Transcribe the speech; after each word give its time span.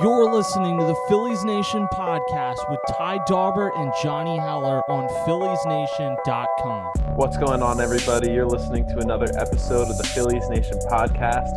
You're 0.00 0.32
listening 0.32 0.78
to 0.78 0.86
the 0.86 0.96
Phillies 1.06 1.44
Nation 1.44 1.86
podcast 1.92 2.56
with 2.70 2.80
Ty 2.96 3.18
Daubert 3.28 3.78
and 3.78 3.92
Johnny 4.02 4.38
Heller 4.38 4.80
on 4.90 5.06
PhilliesNation.com. 5.26 7.16
What's 7.16 7.36
going 7.36 7.62
on, 7.62 7.78
everybody? 7.78 8.32
You're 8.32 8.46
listening 8.46 8.86
to 8.88 9.00
another 9.00 9.26
episode 9.36 9.90
of 9.90 9.98
the 9.98 10.04
Phillies 10.14 10.48
Nation 10.48 10.78
podcast. 10.90 11.52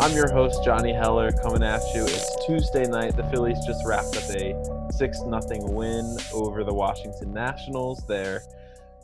I'm 0.00 0.12
your 0.16 0.32
host, 0.32 0.64
Johnny 0.64 0.94
Heller, 0.94 1.30
coming 1.30 1.62
at 1.62 1.82
you. 1.94 2.04
It's 2.04 2.46
Tuesday 2.46 2.86
night. 2.86 3.18
The 3.18 3.24
Phillies 3.24 3.58
just 3.66 3.84
wrapped 3.84 4.16
up 4.16 4.30
a 4.30 4.90
6 4.90 5.18
0 5.18 5.40
win 5.70 6.16
over 6.32 6.64
the 6.64 6.72
Washington 6.72 7.34
Nationals, 7.34 8.02
their 8.06 8.40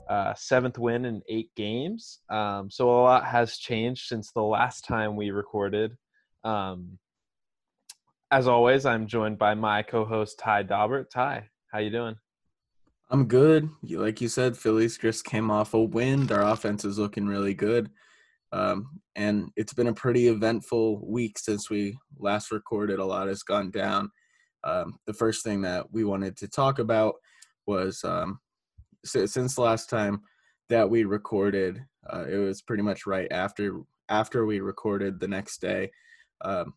uh, 0.09 0.33
seventh 0.33 0.79
win 0.79 1.05
in 1.05 1.21
eight 1.29 1.51
games. 1.55 2.21
Um, 2.31 2.71
so 2.71 2.89
a 2.89 2.97
lot 3.03 3.27
has 3.27 3.59
changed 3.59 4.07
since 4.07 4.33
the 4.33 4.43
last 4.43 4.87
time 4.87 5.17
we 5.17 5.33
recorded. 5.33 5.99
Um, 6.45 6.99
as 8.31 8.47
always, 8.47 8.87
I'm 8.87 9.07
joined 9.07 9.39
by 9.39 9.55
my 9.55 9.83
co-host 9.83 10.39
Ty 10.39 10.65
Daubert. 10.65 11.11
Ty, 11.11 11.49
how 11.73 11.79
you 11.79 11.91
doing? 11.91 12.17
I'm 13.11 13.27
good. 13.27 13.69
Like 13.83 14.21
you 14.21 14.29
said, 14.29 14.57
Phillies 14.57 14.97
just 14.97 15.25
came 15.25 15.51
off 15.51 15.75
a 15.75 15.83
win. 15.83 16.27
Their 16.27 16.43
offense 16.43 16.85
is 16.85 16.99
looking 16.99 17.27
really 17.27 17.55
good. 17.55 17.91
Um, 18.53 19.01
and 19.17 19.51
it's 19.57 19.73
been 19.73 19.89
a 19.89 19.93
pretty 19.93 20.29
eventful 20.29 21.05
week 21.05 21.39
since 21.39 21.69
we 21.69 21.99
last 22.19 22.53
recorded. 22.53 23.01
A 23.01 23.05
lot 23.05 23.27
has 23.27 23.43
gone 23.43 23.71
down. 23.71 24.11
Um, 24.63 24.99
the 25.07 25.13
first 25.13 25.43
thing 25.43 25.63
that 25.63 25.91
we 25.93 26.05
wanted 26.05 26.37
to 26.39 26.49
talk 26.49 26.79
about 26.79 27.15
was 27.67 28.05
um, 28.05 28.39
since 29.05 29.59
last 29.59 29.91
time 29.91 30.21
that 30.69 30.89
we 30.89 31.05
recorded, 31.05 31.85
uh, 32.09 32.27
it 32.29 32.37
was 32.37 32.63
pretty 32.63 32.83
much 32.83 33.07
right 33.07 33.31
after 33.33 33.81
after 34.09 34.45
we 34.45 34.61
recorded 34.61 35.19
the 35.19 35.29
next 35.29 35.61
day. 35.61 35.91
Um, 36.43 36.75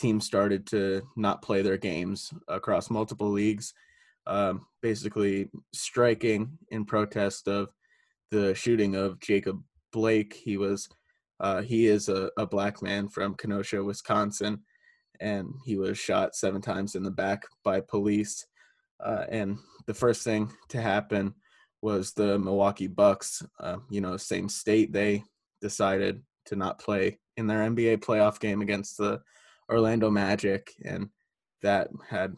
teams 0.00 0.24
started 0.24 0.66
to 0.68 1.02
not 1.16 1.42
play 1.42 1.62
their 1.62 1.76
games 1.76 2.32
across 2.48 2.90
multiple 2.90 3.30
leagues, 3.30 3.74
um, 4.26 4.66
basically 4.80 5.48
striking 5.74 6.58
in 6.70 6.84
protest 6.84 7.48
of 7.48 7.68
the 8.30 8.54
shooting 8.54 8.94
of 8.94 9.20
Jacob 9.20 9.62
Blake. 9.92 10.34
He 10.34 10.56
was 10.56 10.88
uh, 11.40 11.62
he 11.62 11.86
is 11.86 12.08
a, 12.08 12.30
a 12.36 12.46
black 12.46 12.82
man 12.82 13.08
from 13.08 13.34
Kenosha, 13.34 13.82
Wisconsin, 13.82 14.60
and 15.20 15.54
he 15.64 15.76
was 15.76 15.98
shot 15.98 16.34
seven 16.34 16.60
times 16.60 16.94
in 16.94 17.02
the 17.02 17.10
back 17.10 17.44
by 17.64 17.80
police. 17.80 18.46
Uh, 19.04 19.24
and 19.30 19.58
the 19.86 19.94
first 19.94 20.22
thing 20.22 20.52
to 20.68 20.80
happen 20.80 21.34
was 21.82 22.12
the 22.12 22.38
Milwaukee 22.38 22.88
Bucks. 22.88 23.42
Uh, 23.58 23.78
you 23.88 24.00
know, 24.02 24.16
same 24.16 24.48
state. 24.48 24.92
They 24.92 25.24
decided 25.62 26.22
to 26.46 26.56
not 26.56 26.78
play 26.78 27.18
in 27.36 27.46
their 27.46 27.68
NBA 27.70 27.98
playoff 27.98 28.38
game 28.38 28.60
against 28.60 28.98
the 28.98 29.20
Orlando 29.70 30.10
Magic, 30.10 30.72
and 30.84 31.08
that 31.62 31.88
had 32.08 32.34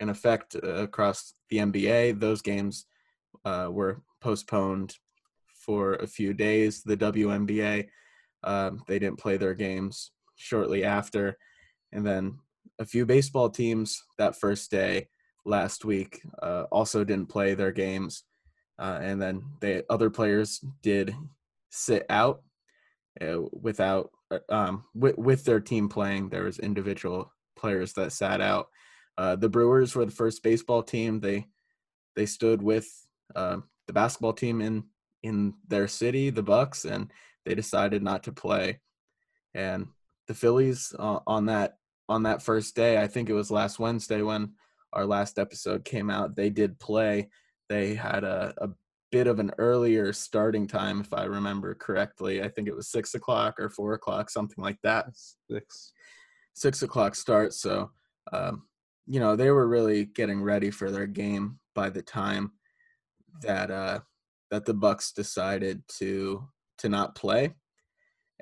an 0.00 0.08
effect 0.08 0.56
uh, 0.56 0.66
across 0.66 1.34
the 1.50 1.58
NBA. 1.58 2.18
Those 2.18 2.42
games 2.42 2.86
uh, 3.44 3.68
were 3.70 4.02
postponed 4.20 4.94
for 5.64 5.94
a 5.94 6.06
few 6.06 6.32
days. 6.32 6.82
The 6.82 6.96
WNBA, 6.96 7.88
um, 8.44 8.82
they 8.86 8.98
didn't 8.98 9.18
play 9.18 9.36
their 9.36 9.54
games 9.54 10.12
shortly 10.36 10.84
after. 10.84 11.36
And 11.92 12.06
then 12.06 12.38
a 12.78 12.84
few 12.84 13.04
baseball 13.04 13.50
teams 13.50 14.02
that 14.18 14.40
first 14.40 14.70
day 14.70 15.08
last 15.44 15.84
week 15.84 16.22
uh, 16.42 16.64
also 16.72 17.04
didn't 17.04 17.28
play 17.28 17.54
their 17.54 17.72
games. 17.72 18.24
Uh, 18.78 18.98
and 19.02 19.20
then 19.20 19.42
they 19.60 19.82
other 19.90 20.08
players 20.08 20.64
did 20.82 21.14
sit 21.70 22.06
out 22.08 22.42
uh, 23.20 23.42
without 23.52 24.06
uh, 24.06 24.19
um, 24.48 24.84
with, 24.94 25.18
with 25.18 25.44
their 25.44 25.60
team 25.60 25.88
playing, 25.88 26.28
there 26.28 26.44
was 26.44 26.58
individual 26.58 27.32
players 27.56 27.92
that 27.94 28.12
sat 28.12 28.40
out. 28.40 28.68
Uh, 29.18 29.36
the 29.36 29.48
Brewers 29.48 29.94
were 29.94 30.04
the 30.04 30.10
first 30.10 30.42
baseball 30.42 30.82
team. 30.82 31.20
They 31.20 31.46
they 32.16 32.26
stood 32.26 32.62
with 32.62 32.88
uh, 33.34 33.58
the 33.86 33.92
basketball 33.92 34.32
team 34.32 34.60
in 34.60 34.84
in 35.22 35.54
their 35.68 35.88
city, 35.88 36.30
the 36.30 36.42
Bucks, 36.42 36.84
and 36.84 37.12
they 37.44 37.54
decided 37.54 38.02
not 38.02 38.22
to 38.24 38.32
play. 38.32 38.80
And 39.54 39.88
the 40.26 40.34
Phillies 40.34 40.94
uh, 40.98 41.20
on 41.26 41.46
that 41.46 41.76
on 42.08 42.22
that 42.24 42.42
first 42.42 42.74
day, 42.74 43.00
I 43.00 43.06
think 43.06 43.28
it 43.28 43.34
was 43.34 43.50
last 43.50 43.78
Wednesday 43.78 44.22
when 44.22 44.52
our 44.92 45.06
last 45.06 45.38
episode 45.38 45.84
came 45.84 46.10
out. 46.10 46.34
They 46.34 46.50
did 46.50 46.78
play. 46.78 47.28
They 47.68 47.94
had 47.94 48.24
a, 48.24 48.54
a 48.58 48.68
bit 49.10 49.26
of 49.26 49.38
an 49.38 49.52
earlier 49.58 50.12
starting 50.12 50.66
time, 50.66 51.00
if 51.00 51.12
I 51.12 51.24
remember 51.24 51.74
correctly. 51.74 52.42
I 52.42 52.48
think 52.48 52.68
it 52.68 52.76
was 52.76 52.88
six 52.88 53.14
o'clock 53.14 53.58
or 53.58 53.68
four 53.68 53.94
o'clock, 53.94 54.30
something 54.30 54.62
like 54.62 54.78
that. 54.82 55.06
Six. 55.50 55.92
Six 56.54 56.82
o'clock 56.82 57.14
start. 57.14 57.54
So, 57.54 57.90
um, 58.32 58.62
you 59.06 59.20
know, 59.20 59.36
they 59.36 59.50
were 59.50 59.68
really 59.68 60.04
getting 60.04 60.42
ready 60.42 60.70
for 60.70 60.90
their 60.90 61.06
game 61.06 61.58
by 61.74 61.90
the 61.90 62.02
time 62.02 62.52
that 63.42 63.70
uh, 63.70 64.00
that 64.50 64.64
the 64.64 64.74
Bucks 64.74 65.12
decided 65.12 65.82
to 65.98 66.48
to 66.78 66.88
not 66.88 67.14
play, 67.14 67.54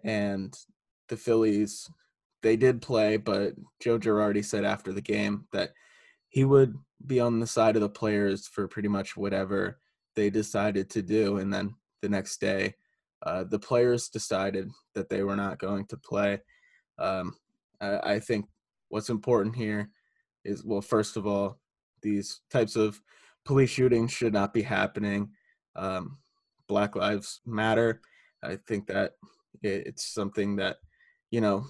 and 0.04 0.56
the 1.08 1.16
Phillies 1.16 1.88
they 2.42 2.56
did 2.56 2.80
play, 2.82 3.16
but 3.16 3.54
Joe 3.80 3.98
Girardi 3.98 4.44
said 4.44 4.64
after 4.64 4.92
the 4.92 5.00
game 5.00 5.46
that 5.52 5.72
he 6.28 6.44
would 6.44 6.76
be 7.04 7.20
on 7.20 7.40
the 7.40 7.46
side 7.46 7.76
of 7.76 7.82
the 7.82 7.88
players 7.88 8.46
for 8.46 8.68
pretty 8.68 8.88
much 8.88 9.16
whatever 9.16 9.78
they 10.18 10.30
decided 10.30 10.90
to 10.90 11.00
do. 11.00 11.38
And 11.38 11.52
then 11.52 11.76
the 12.02 12.08
next 12.08 12.40
day, 12.40 12.74
uh, 13.22 13.44
the 13.44 13.58
players 13.58 14.08
decided 14.08 14.68
that 14.96 15.08
they 15.08 15.22
were 15.22 15.36
not 15.36 15.60
going 15.60 15.86
to 15.86 15.96
play. 15.96 16.40
Um, 16.98 17.36
I, 17.80 18.14
I, 18.14 18.18
think 18.18 18.46
what's 18.88 19.10
important 19.10 19.54
here 19.54 19.90
is 20.44 20.64
well, 20.64 20.80
first 20.80 21.16
of 21.16 21.24
all, 21.24 21.60
these 22.02 22.40
types 22.50 22.74
of 22.74 23.00
police 23.44 23.70
shootings 23.70 24.10
should 24.10 24.32
not 24.32 24.52
be 24.52 24.62
happening. 24.62 25.30
Um, 25.76 26.18
Black 26.66 26.96
Lives 26.96 27.40
Matter. 27.46 28.00
I 28.42 28.56
think 28.66 28.88
that 28.88 29.12
it, 29.62 29.86
it's 29.86 30.12
something 30.12 30.56
that 30.56 30.78
you 31.30 31.40
know 31.40 31.64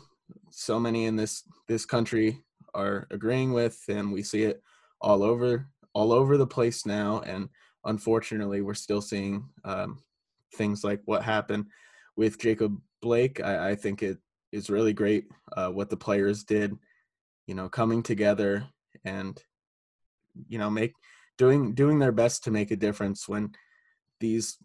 so 0.50 0.80
many 0.80 1.04
in 1.04 1.16
this 1.16 1.44
this 1.66 1.84
country 1.84 2.42
are 2.72 3.06
agreeing 3.10 3.52
with, 3.52 3.78
and 3.88 4.10
we 4.10 4.22
see 4.22 4.44
it 4.44 4.62
all 5.02 5.22
over 5.22 5.68
all 5.92 6.12
over 6.12 6.38
the 6.38 6.46
place 6.46 6.86
now. 6.86 7.20
And 7.26 7.50
unfortunately, 7.84 8.60
we're 8.60 8.74
still 8.74 9.00
seeing 9.00 9.48
um, 9.64 9.98
things 10.54 10.84
like 10.84 11.00
what 11.04 11.22
happened 11.22 11.66
with 12.16 12.38
Jacob 12.38 12.76
Blake. 13.00 13.40
I, 13.40 13.70
I 13.70 13.74
think 13.74 14.02
it 14.02 14.18
is 14.52 14.70
really 14.70 14.92
great 14.92 15.26
uh, 15.56 15.68
what 15.68 15.90
the 15.90 15.96
players 15.96 16.44
did, 16.44 16.76
you 17.46 17.54
know, 17.54 17.68
coming 17.68 18.02
together 18.02 18.66
and 19.04 19.42
you 20.48 20.58
know 20.58 20.70
make 20.70 20.92
doing 21.36 21.74
doing 21.74 21.98
their 21.98 22.12
best 22.12 22.44
to 22.44 22.50
make 22.50 22.70
a 22.70 22.76
difference 22.76 23.28
when 23.28 23.50
these 24.20 24.58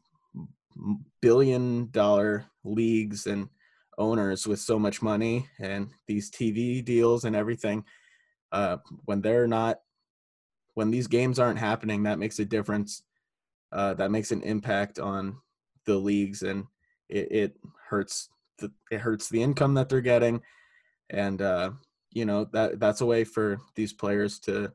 billion 1.22 1.90
dollar 1.92 2.46
leagues 2.64 3.28
and 3.28 3.50
owners 3.98 4.48
with 4.48 4.60
so 4.60 4.80
much 4.80 5.02
money 5.02 5.48
and 5.60 5.90
these 6.08 6.32
TV 6.32 6.84
deals 6.84 7.26
and 7.26 7.36
everything 7.36 7.84
uh, 8.52 8.78
when 9.06 9.22
they're 9.22 9.48
not 9.48 9.80
when 10.74 10.92
these 10.92 11.08
games 11.08 11.40
aren't 11.40 11.60
happening 11.60 12.04
that 12.04 12.20
makes 12.20 12.40
a 12.40 12.46
difference 12.46 13.04
uh, 13.74 13.94
that 13.96 14.12
makes 14.12 14.32
an 14.32 14.42
impact 14.44 15.00
on 15.00 15.36
the 15.86 15.96
leagues 15.96 16.44
and 16.44 16.66
it, 17.10 17.32
it 17.32 17.58
hurts 17.90 18.30
the, 18.60 18.72
it 18.92 19.00
hurts 19.00 19.30
the 19.30 19.42
income 19.42 19.74
that 19.74 19.90
they're 19.90 20.02
getting. 20.02 20.42
And 21.10 21.42
uh, 21.42 21.72
you 22.12 22.26
know 22.26 22.46
that 22.54 22.80
that's 22.80 23.02
a 23.02 23.06
way 23.06 23.24
for 23.24 23.60
these 23.76 23.94
players 23.94 24.40
to 24.42 24.72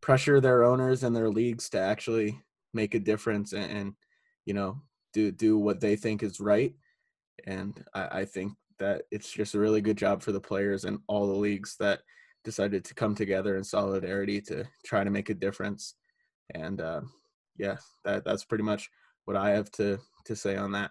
pressure 0.00 0.40
their 0.40 0.64
owners 0.64 1.04
and 1.04 1.14
their 1.14 1.30
leagues 1.30 1.68
to 1.70 1.78
actually 1.78 2.40
make 2.74 2.94
a 2.94 3.00
difference 3.00 3.52
and, 3.52 3.70
and 3.70 3.94
you 4.44 4.54
know 4.54 4.80
do 5.12 5.30
do 5.30 5.56
what 5.56 5.80
they 5.80 5.96
think 5.96 6.22
is 6.22 6.40
right. 6.40 6.74
And 7.46 7.84
I, 7.94 8.08
I 8.20 8.24
think 8.24 8.54
that 8.78 9.02
it's 9.10 9.30
just 9.30 9.54
a 9.54 9.60
really 9.60 9.80
good 9.80 9.96
job 9.96 10.22
for 10.22 10.32
the 10.32 10.40
players 10.40 10.84
and 10.84 10.98
all 11.06 11.26
the 11.26 11.32
leagues 11.32 11.76
that 11.78 12.00
decided 12.44 12.84
to 12.84 12.94
come 12.94 13.14
together 13.14 13.56
in 13.56 13.64
solidarity 13.64 14.40
to 14.40 14.64
try 14.84 15.04
to 15.04 15.10
make 15.10 15.30
a 15.30 15.34
difference 15.34 15.94
and 16.54 16.80
uh, 16.80 17.00
yeah, 17.56 17.76
that 18.04 18.24
that's 18.24 18.44
pretty 18.44 18.64
much 18.64 18.90
what 19.24 19.36
I 19.36 19.50
have 19.50 19.70
to 19.72 19.98
to 20.26 20.36
say 20.36 20.56
on 20.56 20.72
that. 20.72 20.90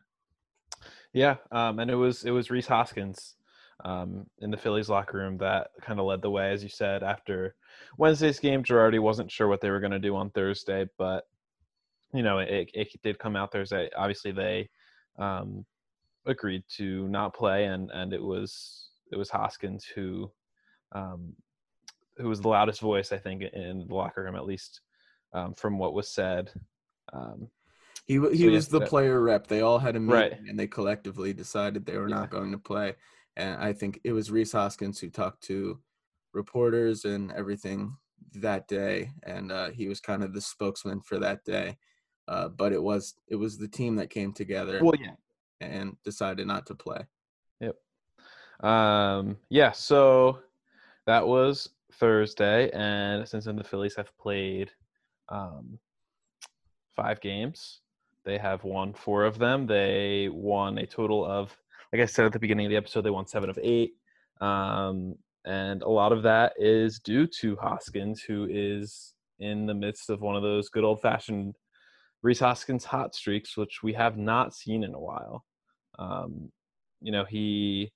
Yeah, 1.13 1.35
um, 1.51 1.79
and 1.79 1.91
it 1.91 1.95
was 1.95 2.23
it 2.23 2.31
was 2.31 2.49
Rhys 2.49 2.67
Hoskins 2.67 3.35
um, 3.83 4.25
in 4.39 4.51
the 4.51 4.57
Phillies 4.57 4.89
locker 4.89 5.17
room 5.17 5.37
that 5.39 5.69
kind 5.81 5.99
of 5.99 6.05
led 6.05 6.21
the 6.21 6.29
way, 6.29 6.51
as 6.51 6.63
you 6.63 6.69
said. 6.69 7.03
After 7.03 7.55
Wednesday's 7.97 8.39
game, 8.39 8.63
Girardi 8.63 8.99
wasn't 8.99 9.31
sure 9.31 9.47
what 9.47 9.61
they 9.61 9.69
were 9.69 9.79
going 9.79 9.91
to 9.91 9.99
do 9.99 10.15
on 10.15 10.29
Thursday, 10.31 10.87
but 10.97 11.25
you 12.13 12.23
know 12.23 12.39
it, 12.39 12.69
it 12.73 12.89
did 13.03 13.19
come 13.19 13.35
out 13.35 13.51
Thursday. 13.51 13.89
Obviously, 13.95 14.31
they 14.31 14.69
um, 15.19 15.65
agreed 16.25 16.63
to 16.77 17.07
not 17.09 17.33
play, 17.33 17.65
and 17.65 17.89
and 17.91 18.13
it 18.13 18.21
was 18.23 18.89
it 19.11 19.17
was 19.17 19.29
Hoskins 19.29 19.83
who 19.83 20.31
um, 20.91 21.33
who 22.17 22.29
was 22.29 22.41
the 22.41 22.49
loudest 22.49 22.81
voice, 22.81 23.11
I 23.11 23.17
think, 23.17 23.43
in 23.43 23.87
the 23.87 23.95
locker 23.95 24.23
room, 24.23 24.35
at 24.35 24.45
least 24.45 24.81
um, 25.33 25.53
from 25.53 25.77
what 25.77 25.93
was 25.93 26.09
said. 26.09 26.51
Um, 27.13 27.49
he 28.05 28.19
he 28.33 28.45
so 28.45 28.51
was 28.51 28.67
the 28.67 28.81
player 28.81 29.21
rep. 29.21 29.47
They 29.47 29.61
all 29.61 29.79
had 29.79 29.95
a 29.95 29.99
meeting 29.99 30.15
right. 30.15 30.39
and 30.47 30.59
they 30.59 30.67
collectively 30.67 31.33
decided 31.33 31.85
they 31.85 31.97
were 31.97 32.09
yeah. 32.09 32.15
not 32.15 32.29
going 32.29 32.51
to 32.51 32.57
play. 32.57 32.95
And 33.37 33.61
I 33.61 33.73
think 33.73 33.99
it 34.03 34.11
was 34.11 34.31
Rhys 34.31 34.51
Hoskins 34.51 34.99
who 34.99 35.09
talked 35.09 35.43
to 35.43 35.79
reporters 36.33 37.05
and 37.05 37.31
everything 37.31 37.95
that 38.35 38.67
day, 38.67 39.11
and 39.23 39.51
uh, 39.51 39.69
he 39.71 39.87
was 39.87 39.99
kind 39.99 40.23
of 40.23 40.33
the 40.33 40.41
spokesman 40.41 41.01
for 41.01 41.19
that 41.19 41.43
day. 41.45 41.77
Uh, 42.27 42.49
but 42.49 42.71
it 42.71 42.81
was 42.81 43.15
it 43.27 43.35
was 43.35 43.57
the 43.57 43.67
team 43.67 43.95
that 43.95 44.09
came 44.09 44.31
together 44.31 44.79
Well, 44.81 44.93
yeah. 44.99 45.15
and 45.59 45.95
decided 46.03 46.47
not 46.47 46.65
to 46.67 46.75
play. 46.75 47.05
Um, 48.61 49.37
yeah, 49.49 49.71
so 49.71 50.39
that 51.05 51.25
was 51.25 51.69
Thursday, 51.93 52.69
and 52.71 53.27
since 53.27 53.45
then 53.45 53.55
the 53.55 53.63
Phillies 53.63 53.95
have 53.95 54.15
played 54.17 54.71
um, 55.29 55.79
five 56.95 57.19
games, 57.21 57.81
they 58.23 58.37
have 58.37 58.63
won 58.63 58.93
four 58.93 59.25
of 59.25 59.39
them. 59.39 59.65
They 59.65 60.29
won 60.31 60.77
a 60.77 60.85
total 60.85 61.25
of, 61.25 61.55
like 61.91 62.01
I 62.01 62.05
said 62.05 62.25
at 62.25 62.33
the 62.33 62.39
beginning 62.39 62.67
of 62.67 62.69
the 62.69 62.77
episode, 62.77 63.01
they 63.01 63.09
won 63.09 63.27
seven 63.27 63.49
of 63.49 63.59
eight. 63.61 63.93
Um, 64.39 65.15
and 65.45 65.81
a 65.81 65.89
lot 65.89 66.11
of 66.11 66.23
that 66.23 66.53
is 66.57 66.99
due 66.99 67.25
to 67.39 67.55
Hoskins, 67.55 68.21
who 68.21 68.47
is 68.49 69.15
in 69.39 69.65
the 69.65 69.73
midst 69.73 70.09
of 70.09 70.21
one 70.21 70.35
of 70.35 70.43
those 70.43 70.69
good 70.69 70.83
old 70.83 71.01
fashioned 71.01 71.55
Rhys 72.21 72.39
Hoskins 72.39 72.85
hot 72.85 73.15
streaks, 73.15 73.57
which 73.57 73.81
we 73.81 73.93
have 73.93 74.17
not 74.17 74.53
seen 74.53 74.83
in 74.83 74.93
a 74.93 74.99
while. 74.99 75.43
Um, 75.97 76.51
you 77.01 77.11
know, 77.11 77.25
he 77.25 77.91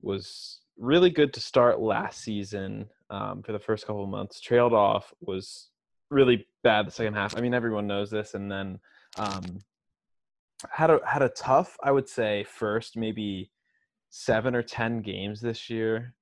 was 0.00 0.60
really 0.78 1.10
good 1.10 1.32
to 1.34 1.40
start 1.40 1.80
last 1.80 2.22
season 2.22 2.88
um, 3.10 3.42
for 3.42 3.52
the 3.52 3.58
first 3.58 3.86
couple 3.86 4.06
months. 4.06 4.40
Trailed 4.40 4.72
off, 4.72 5.12
was 5.20 5.70
really 6.10 6.46
bad 6.62 6.86
the 6.86 6.90
second 6.90 7.14
half. 7.14 7.36
I 7.36 7.40
mean, 7.40 7.54
everyone 7.54 7.86
knows 7.86 8.10
this, 8.10 8.34
and 8.34 8.50
then 8.50 8.78
um, 9.18 9.58
had 10.70 10.90
a 10.90 11.00
had 11.06 11.22
a 11.22 11.28
tough, 11.30 11.76
I 11.82 11.92
would 11.92 12.08
say, 12.08 12.44
first 12.44 12.96
maybe 12.96 13.50
seven 14.10 14.54
or 14.54 14.62
ten 14.62 15.00
games 15.02 15.40
this 15.40 15.68
year, 15.70 16.14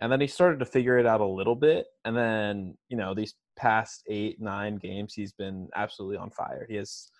and 0.00 0.10
then 0.10 0.20
he 0.20 0.26
started 0.26 0.58
to 0.60 0.66
figure 0.66 0.98
it 0.98 1.06
out 1.06 1.20
a 1.20 1.26
little 1.26 1.56
bit, 1.56 1.86
and 2.04 2.16
then 2.16 2.76
you 2.88 2.96
know 2.96 3.14
these 3.14 3.34
past 3.56 4.04
eight 4.08 4.40
nine 4.40 4.76
games, 4.76 5.14
he's 5.14 5.32
been 5.32 5.68
absolutely 5.74 6.16
on 6.16 6.30
fire. 6.30 6.66
He 6.68 6.76
has 6.76 7.10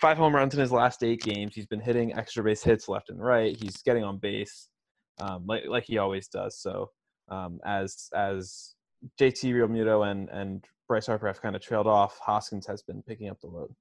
five 0.00 0.18
home 0.18 0.34
runs 0.34 0.54
in 0.54 0.60
his 0.60 0.72
last 0.72 1.02
eight 1.02 1.22
games. 1.22 1.54
He's 1.54 1.66
been 1.66 1.80
hitting 1.80 2.14
extra 2.14 2.42
base 2.42 2.62
hits 2.62 2.88
left 2.88 3.10
and 3.10 3.24
right. 3.24 3.56
He's 3.56 3.80
getting 3.82 4.04
on 4.04 4.18
base 4.18 4.68
um, 5.18 5.44
like 5.46 5.64
like 5.68 5.84
he 5.84 5.98
always 5.98 6.28
does. 6.28 6.58
So 6.58 6.90
um, 7.28 7.60
as 7.64 8.08
as 8.14 8.74
JT 9.20 9.52
Realmuto 9.52 10.10
and 10.10 10.28
and 10.30 10.64
Bryce 10.88 11.06
Harper 11.06 11.26
have 11.26 11.40
kind 11.40 11.56
of 11.56 11.62
trailed 11.62 11.86
off, 11.86 12.18
Hoskins 12.18 12.66
has 12.66 12.82
been 12.82 13.02
picking 13.02 13.28
up 13.28 13.40
the 13.40 13.48
load. 13.48 13.74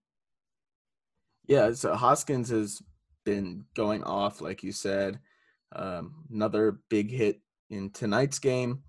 Yeah, 1.45 1.73
so 1.73 1.93
Hoskins 1.95 2.49
has 2.49 2.81
been 3.25 3.65
going 3.75 4.03
off, 4.03 4.41
like 4.41 4.63
you 4.63 4.71
said. 4.71 5.19
Um, 5.75 6.25
another 6.31 6.79
big 6.89 7.11
hit 7.11 7.41
in 7.69 7.89
tonight's 7.91 8.39
game. 8.39 8.83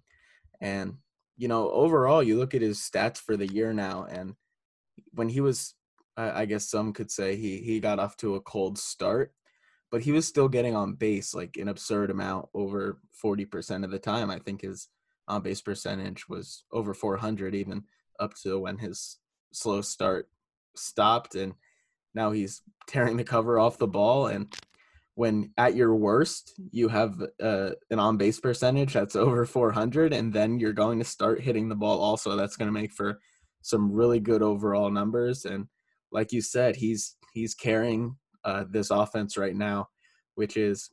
And, 0.60 0.94
you 1.36 1.48
know, 1.48 1.70
overall, 1.70 2.22
you 2.22 2.38
look 2.38 2.54
at 2.54 2.62
his 2.62 2.78
stats 2.78 3.18
for 3.18 3.36
the 3.36 3.46
year 3.46 3.72
now, 3.72 4.06
and 4.08 4.34
when 5.12 5.28
he 5.28 5.40
was, 5.40 5.74
I, 6.16 6.42
I 6.42 6.44
guess 6.44 6.68
some 6.68 6.92
could 6.92 7.10
say 7.10 7.36
he, 7.36 7.58
he 7.58 7.80
got 7.80 7.98
off 7.98 8.16
to 8.18 8.36
a 8.36 8.40
cold 8.40 8.78
start, 8.78 9.32
but 9.94 10.02
he 10.02 10.10
was 10.10 10.26
still 10.26 10.48
getting 10.48 10.74
on 10.74 10.94
base 10.94 11.36
like 11.36 11.56
an 11.56 11.68
absurd 11.68 12.10
amount 12.10 12.48
over 12.52 12.98
40% 13.24 13.84
of 13.84 13.92
the 13.92 13.98
time. 14.00 14.28
I 14.28 14.40
think 14.40 14.62
his 14.62 14.88
on 15.28 15.40
base 15.42 15.60
percentage 15.60 16.28
was 16.28 16.64
over 16.72 16.94
400, 16.94 17.54
even 17.54 17.84
up 18.18 18.34
to 18.42 18.58
when 18.58 18.76
his 18.78 19.18
slow 19.52 19.82
start 19.82 20.28
stopped. 20.74 21.36
And 21.36 21.54
now 22.12 22.32
he's 22.32 22.60
tearing 22.88 23.16
the 23.16 23.22
cover 23.22 23.56
off 23.56 23.78
the 23.78 23.86
ball. 23.86 24.26
And 24.26 24.52
when 25.14 25.52
at 25.58 25.76
your 25.76 25.94
worst, 25.94 26.54
you 26.72 26.88
have 26.88 27.22
uh, 27.40 27.70
an 27.88 28.00
on 28.00 28.16
base 28.16 28.40
percentage 28.40 28.94
that's 28.94 29.14
over 29.14 29.46
400, 29.46 30.12
and 30.12 30.32
then 30.32 30.58
you're 30.58 30.72
going 30.72 30.98
to 30.98 31.04
start 31.04 31.40
hitting 31.40 31.68
the 31.68 31.76
ball 31.76 32.00
also. 32.00 32.34
That's 32.34 32.56
going 32.56 32.66
to 32.66 32.80
make 32.80 32.92
for 32.92 33.20
some 33.62 33.92
really 33.92 34.18
good 34.18 34.42
overall 34.42 34.90
numbers. 34.90 35.44
And 35.44 35.68
like 36.10 36.32
you 36.32 36.40
said, 36.40 36.74
he's 36.74 37.14
he's 37.32 37.54
carrying 37.54 38.16
uh, 38.44 38.64
this 38.68 38.90
offense 38.90 39.36
right 39.36 39.56
now, 39.56 39.88
which 40.34 40.56
is 40.56 40.90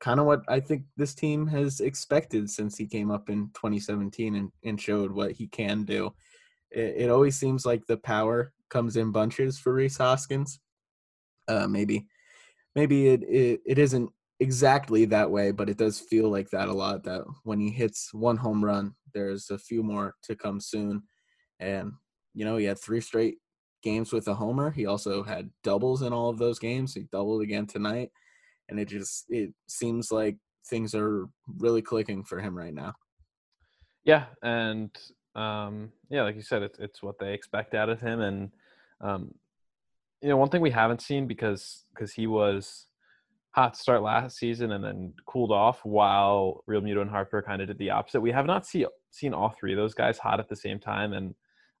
kind 0.00 0.20
of 0.20 0.26
what 0.26 0.42
I 0.48 0.60
think 0.60 0.84
this 0.96 1.14
team 1.14 1.46
has 1.48 1.80
expected 1.80 2.50
since 2.50 2.76
he 2.76 2.86
came 2.86 3.10
up 3.10 3.28
in 3.28 3.50
2017 3.54 4.36
and, 4.36 4.50
and 4.64 4.80
showed 4.80 5.12
what 5.12 5.32
he 5.32 5.46
can 5.48 5.84
do. 5.84 6.14
It, 6.70 6.94
it 6.96 7.10
always 7.10 7.36
seems 7.36 7.66
like 7.66 7.86
the 7.86 7.98
power 7.98 8.52
comes 8.70 8.96
in 8.96 9.12
bunches 9.12 9.58
for 9.58 9.74
Rhys 9.74 9.98
Hoskins. 9.98 10.60
Uh, 11.48 11.66
maybe, 11.68 12.06
maybe 12.74 13.08
it, 13.08 13.22
it 13.22 13.60
it 13.64 13.78
isn't 13.78 14.10
exactly 14.40 15.04
that 15.06 15.30
way, 15.30 15.50
but 15.52 15.68
it 15.68 15.76
does 15.76 16.00
feel 16.00 16.28
like 16.28 16.50
that 16.50 16.68
a 16.68 16.72
lot. 16.72 17.04
That 17.04 17.24
when 17.44 17.60
he 17.60 17.70
hits 17.70 18.12
one 18.12 18.36
home 18.36 18.64
run, 18.64 18.94
there's 19.14 19.50
a 19.50 19.58
few 19.58 19.82
more 19.82 20.14
to 20.24 20.34
come 20.34 20.60
soon. 20.60 21.02
And 21.60 21.92
you 22.34 22.44
know, 22.44 22.56
he 22.56 22.64
had 22.64 22.78
three 22.78 23.00
straight 23.00 23.36
games 23.86 24.12
with 24.12 24.26
a 24.26 24.34
homer. 24.34 24.72
He 24.72 24.86
also 24.86 25.22
had 25.22 25.48
doubles 25.62 26.02
in 26.02 26.12
all 26.12 26.28
of 26.28 26.38
those 26.38 26.58
games. 26.58 26.92
He 26.92 27.02
doubled 27.12 27.42
again 27.42 27.66
tonight, 27.66 28.10
and 28.68 28.80
it 28.80 28.88
just 28.88 29.26
it 29.28 29.54
seems 29.68 30.10
like 30.10 30.36
things 30.68 30.92
are 30.92 31.28
really 31.58 31.82
clicking 31.82 32.24
for 32.24 32.40
him 32.40 32.58
right 32.58 32.74
now. 32.74 32.94
Yeah, 34.04 34.24
and 34.42 34.90
um, 35.36 35.92
yeah, 36.10 36.24
like 36.24 36.34
you 36.34 36.42
said, 36.42 36.62
it's 36.62 36.80
it's 36.80 37.00
what 37.00 37.20
they 37.20 37.32
expect 37.32 37.74
out 37.74 37.88
of 37.88 38.00
him, 38.00 38.20
and 38.20 38.50
um, 39.00 39.32
you 40.20 40.28
know, 40.30 40.36
one 40.36 40.48
thing 40.48 40.62
we 40.62 40.72
haven't 40.72 41.00
seen 41.00 41.28
because 41.28 41.84
because 41.94 42.12
he 42.12 42.26
was 42.26 42.86
hot 43.52 43.74
to 43.74 43.80
start 43.80 44.02
last 44.02 44.36
season 44.36 44.72
and 44.72 44.84
then 44.84 45.14
cooled 45.26 45.52
off 45.52 45.80
while 45.84 46.64
Realmuto 46.68 47.02
and 47.02 47.10
Harper 47.10 47.40
kind 47.40 47.62
of 47.62 47.68
did 47.68 47.78
the 47.78 47.90
opposite. 47.90 48.20
We 48.20 48.32
have 48.32 48.44
not 48.46 48.66
see, 48.66 48.84
seen 49.10 49.32
all 49.32 49.48
three 49.48 49.72
of 49.72 49.78
those 49.78 49.94
guys 49.94 50.18
hot 50.18 50.40
at 50.40 50.48
the 50.48 50.56
same 50.56 50.80
time, 50.80 51.12
and 51.12 51.34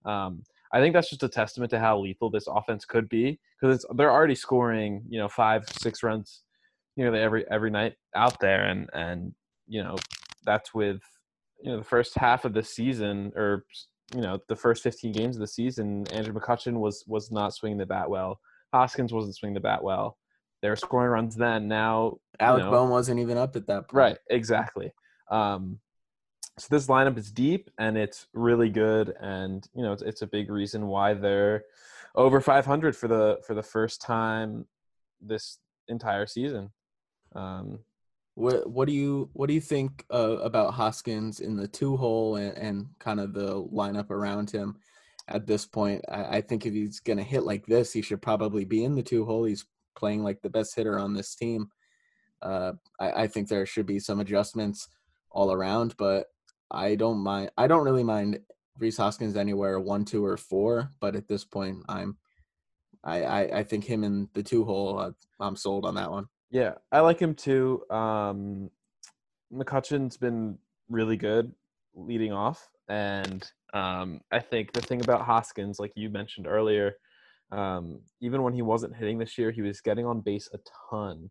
um, 0.04 0.44
I 0.72 0.80
think 0.80 0.94
that's 0.94 1.10
just 1.10 1.22
a 1.22 1.28
testament 1.28 1.70
to 1.70 1.78
how 1.78 1.98
lethal 1.98 2.30
this 2.30 2.46
offense 2.48 2.84
could 2.84 3.08
be 3.08 3.38
because 3.60 3.86
they're 3.94 4.12
already 4.12 4.34
scoring, 4.34 5.04
you 5.08 5.18
know, 5.18 5.28
five, 5.28 5.64
six 5.80 6.02
runs 6.02 6.42
nearly 6.96 7.20
every 7.20 7.44
every 7.50 7.70
night 7.70 7.94
out 8.14 8.40
there, 8.40 8.64
and 8.64 8.88
and 8.92 9.34
you 9.66 9.82
know 9.82 9.96
that's 10.44 10.74
with 10.74 11.00
you 11.62 11.70
know 11.70 11.78
the 11.78 11.84
first 11.84 12.16
half 12.16 12.44
of 12.44 12.52
the 12.52 12.62
season 12.62 13.32
or 13.36 13.64
you 14.14 14.20
know 14.20 14.38
the 14.48 14.56
first 14.56 14.82
15 14.82 15.12
games 15.12 15.36
of 15.36 15.40
the 15.40 15.46
season. 15.46 16.06
Andrew 16.12 16.34
McCutchen 16.34 16.74
was 16.74 17.04
was 17.06 17.30
not 17.30 17.54
swinging 17.54 17.78
the 17.78 17.86
bat 17.86 18.08
well. 18.08 18.40
Hoskins 18.72 19.12
wasn't 19.12 19.36
swinging 19.36 19.54
the 19.54 19.60
bat 19.60 19.82
well. 19.82 20.16
They 20.62 20.68
were 20.68 20.76
scoring 20.76 21.10
runs 21.10 21.36
then. 21.36 21.68
Now 21.68 22.18
Alec 22.40 22.64
you 22.64 22.64
know, 22.64 22.70
Bohm 22.70 22.90
wasn't 22.90 23.20
even 23.20 23.36
up 23.36 23.56
at 23.56 23.66
that 23.66 23.88
point. 23.88 23.92
Right, 23.92 24.18
exactly. 24.30 24.92
Um, 25.30 25.80
so 26.58 26.68
this 26.70 26.86
lineup 26.86 27.18
is 27.18 27.30
deep 27.30 27.70
and 27.78 27.96
it's 27.98 28.26
really 28.32 28.70
good, 28.70 29.14
and 29.20 29.66
you 29.74 29.82
know 29.82 29.92
it's, 29.92 30.02
it's 30.02 30.22
a 30.22 30.26
big 30.26 30.50
reason 30.50 30.86
why 30.86 31.14
they're 31.14 31.64
over 32.14 32.40
500 32.40 32.96
for 32.96 33.08
the 33.08 33.38
for 33.46 33.54
the 33.54 33.62
first 33.62 34.00
time 34.00 34.66
this 35.20 35.58
entire 35.88 36.26
season. 36.26 36.70
Um, 37.34 37.80
What 38.34 38.68
what 38.70 38.86
do 38.88 38.92
you 38.94 39.30
what 39.32 39.48
do 39.48 39.54
you 39.54 39.60
think 39.62 40.04
uh, 40.12 40.38
about 40.38 40.74
Hoskins 40.74 41.40
in 41.40 41.56
the 41.56 41.68
two 41.68 41.96
hole 41.96 42.36
and, 42.36 42.56
and 42.56 42.86
kind 42.98 43.20
of 43.20 43.32
the 43.32 43.62
lineup 43.64 44.10
around 44.10 44.50
him 44.50 44.76
at 45.28 45.46
this 45.46 45.66
point? 45.66 46.04
I, 46.08 46.38
I 46.38 46.40
think 46.42 46.66
if 46.66 46.74
he's 46.74 47.00
going 47.00 47.18
to 47.18 47.24
hit 47.24 47.44
like 47.44 47.66
this, 47.66 47.92
he 47.92 48.02
should 48.02 48.22
probably 48.22 48.64
be 48.64 48.84
in 48.84 48.94
the 48.94 49.02
two 49.02 49.24
hole. 49.24 49.44
He's 49.44 49.64
playing 49.94 50.22
like 50.22 50.42
the 50.42 50.50
best 50.50 50.76
hitter 50.76 50.98
on 50.98 51.14
this 51.14 51.34
team. 51.34 51.70
Uh, 52.42 52.72
I, 53.00 53.22
I 53.22 53.26
think 53.26 53.48
there 53.48 53.64
should 53.66 53.86
be 53.86 53.98
some 53.98 54.20
adjustments 54.20 54.88
all 55.30 55.50
around, 55.50 55.94
but 55.96 56.26
I 56.70 56.94
don't 56.94 57.18
mind. 57.18 57.50
I 57.56 57.66
don't 57.66 57.84
really 57.84 58.04
mind 58.04 58.40
Rhys 58.78 58.96
Hoskins 58.96 59.36
anywhere 59.36 59.78
one, 59.80 60.04
two, 60.04 60.24
or 60.24 60.36
four. 60.36 60.92
But 61.00 61.16
at 61.16 61.28
this 61.28 61.44
point, 61.44 61.78
I'm 61.88 62.16
I 63.04 63.22
I, 63.22 63.58
I 63.58 63.62
think 63.64 63.84
him 63.84 64.04
in 64.04 64.28
the 64.34 64.42
two 64.42 64.64
hole. 64.64 64.98
Uh, 64.98 65.10
I'm 65.40 65.56
sold 65.56 65.84
on 65.84 65.94
that 65.94 66.10
one. 66.10 66.26
yeah, 66.50 66.74
I 66.92 67.00
like 67.00 67.18
him 67.20 67.34
too. 67.34 67.82
Um, 67.90 68.70
McCutchen's 69.52 70.16
been 70.16 70.58
really 70.88 71.16
good 71.16 71.52
leading 71.94 72.32
off, 72.32 72.68
and 72.88 73.48
um, 73.74 74.20
I 74.32 74.40
think 74.40 74.72
the 74.72 74.80
thing 74.80 75.02
about 75.02 75.22
Hoskins, 75.22 75.78
like 75.78 75.92
you 75.96 76.08
mentioned 76.10 76.46
earlier, 76.46 76.94
um, 77.52 78.00
even 78.20 78.42
when 78.42 78.54
he 78.54 78.62
wasn't 78.62 78.96
hitting 78.96 79.18
this 79.18 79.38
year, 79.38 79.50
he 79.50 79.62
was 79.62 79.80
getting 79.80 80.06
on 80.06 80.20
base 80.20 80.48
a 80.52 80.58
ton, 80.90 81.30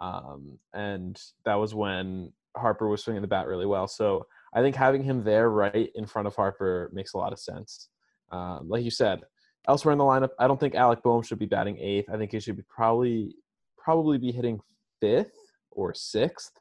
um, 0.00 0.58
and 0.72 1.20
that 1.44 1.56
was 1.56 1.74
when 1.74 2.32
Harper 2.56 2.88
was 2.88 3.02
swinging 3.02 3.22
the 3.22 3.28
bat 3.28 3.46
really 3.46 3.66
well. 3.66 3.88
So 3.88 4.26
I 4.54 4.60
think 4.60 4.76
having 4.76 5.02
him 5.02 5.24
there 5.24 5.50
right 5.50 5.90
in 5.94 6.06
front 6.06 6.26
of 6.26 6.36
Harper 6.36 6.90
makes 6.92 7.14
a 7.14 7.18
lot 7.18 7.32
of 7.32 7.38
sense. 7.38 7.88
Um, 8.30 8.68
like 8.68 8.84
you 8.84 8.90
said, 8.90 9.22
elsewhere 9.68 9.92
in 9.92 9.98
the 9.98 10.04
lineup, 10.04 10.30
I 10.38 10.46
don't 10.46 10.60
think 10.60 10.74
Alec 10.74 11.02
Bohm 11.02 11.22
should 11.22 11.38
be 11.38 11.46
batting 11.46 11.78
eighth. 11.78 12.08
I 12.12 12.16
think 12.16 12.32
he 12.32 12.40
should 12.40 12.56
be 12.56 12.64
probably 12.68 13.34
probably 13.78 14.18
be 14.18 14.32
hitting 14.32 14.60
fifth 15.00 15.32
or 15.70 15.94
sixth. 15.94 16.52